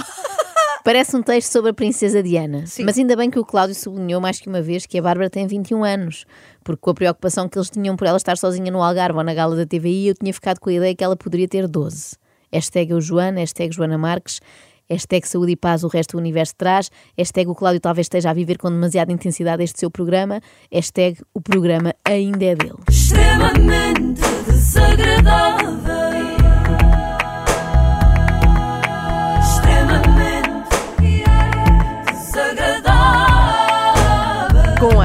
Parece 0.84 1.16
um 1.16 1.22
texto 1.22 1.52
sobre 1.52 1.70
a 1.70 1.74
princesa 1.74 2.20
Diana, 2.22 2.64
mas 2.84 2.98
ainda 2.98 3.14
bem 3.14 3.30
que 3.30 3.38
o 3.38 3.44
Cláudio 3.44 3.74
sublinhou 3.74 4.20
mais 4.20 4.40
que 4.40 4.48
uma 4.48 4.60
vez 4.60 4.84
que 4.84 4.98
a 4.98 5.02
Bárbara 5.02 5.30
tem 5.30 5.46
21 5.46 5.84
anos, 5.84 6.24
porque 6.64 6.80
com 6.80 6.90
a 6.90 6.94
preocupação 6.94 7.48
que 7.48 7.56
eles 7.56 7.70
tinham 7.70 7.94
por 7.94 8.06
ela 8.06 8.16
estar 8.16 8.36
sozinha 8.36 8.70
no 8.70 8.82
Algarve 8.82 9.16
ou 9.16 9.24
na 9.24 9.32
gala 9.32 9.54
da 9.54 9.64
TVI, 9.64 10.08
eu 10.08 10.14
tinha 10.14 10.34
ficado 10.34 10.58
com 10.58 10.70
a 10.70 10.72
ideia 10.72 10.94
que 10.94 11.04
ela 11.04 11.16
poderia 11.16 11.46
ter 11.46 11.68
12. 11.68 12.16
Hashtag 12.52 12.90
eu 12.90 13.00
Joana, 13.00 13.38
hashtag 13.38 13.72
Joana 13.72 13.96
Marques, 13.96 14.40
hashtag 14.90 15.26
saúde 15.28 15.52
e 15.52 15.56
paz 15.56 15.84
o 15.84 15.88
resto 15.88 16.16
do 16.16 16.18
universo 16.18 16.54
traz, 16.56 16.90
hashtag 17.16 17.48
o 17.48 17.54
Cláudio 17.54 17.80
talvez 17.80 18.06
esteja 18.06 18.30
a 18.30 18.34
viver 18.34 18.58
com 18.58 18.68
demasiada 18.68 19.12
intensidade 19.12 19.62
este 19.62 19.78
seu 19.78 19.90
programa, 19.90 20.40
hashtag 20.70 21.16
o 21.32 21.40
programa 21.40 21.94
ainda 22.04 22.44
é 22.44 22.56
dele. 22.56 22.74
extremamente 22.90 24.20
desagradável. 24.46 26.11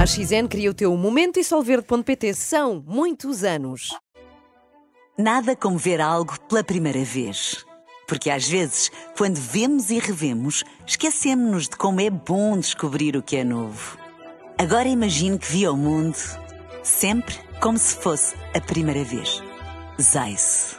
Com 0.07 0.21
a 0.21 0.25
XN 0.25 0.47
cria 0.47 0.71
o 0.71 0.73
teu 0.73 0.95
momento 0.95 1.37
e 1.37 1.43
solverde.pt. 1.43 2.33
São 2.33 2.81
muitos 2.87 3.43
anos. 3.43 3.89
Nada 5.17 5.53
como 5.53 5.77
ver 5.77 5.99
algo 5.99 6.39
pela 6.47 6.63
primeira 6.63 7.03
vez. 7.03 7.65
Porque 8.07 8.29
às 8.29 8.47
vezes, 8.47 8.89
quando 9.17 9.35
vemos 9.35 9.89
e 9.89 9.99
revemos, 9.99 10.63
esquecemos-nos 10.85 11.67
de 11.67 11.75
como 11.75 11.99
é 11.99 12.09
bom 12.09 12.57
descobrir 12.57 13.17
o 13.17 13.21
que 13.21 13.35
é 13.35 13.43
novo. 13.43 13.97
Agora 14.57 14.87
imagine 14.87 15.37
que 15.37 15.51
viu 15.51 15.73
o 15.73 15.77
mundo 15.77 16.17
sempre 16.83 17.35
como 17.59 17.77
se 17.77 17.93
fosse 17.97 18.33
a 18.55 18.61
primeira 18.61 19.03
vez. 19.03 19.43
Zais. 20.01 20.77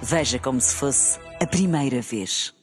Veja 0.00 0.38
como 0.38 0.62
se 0.62 0.74
fosse 0.74 1.18
a 1.42 1.46
primeira 1.46 2.00
vez. 2.00 2.56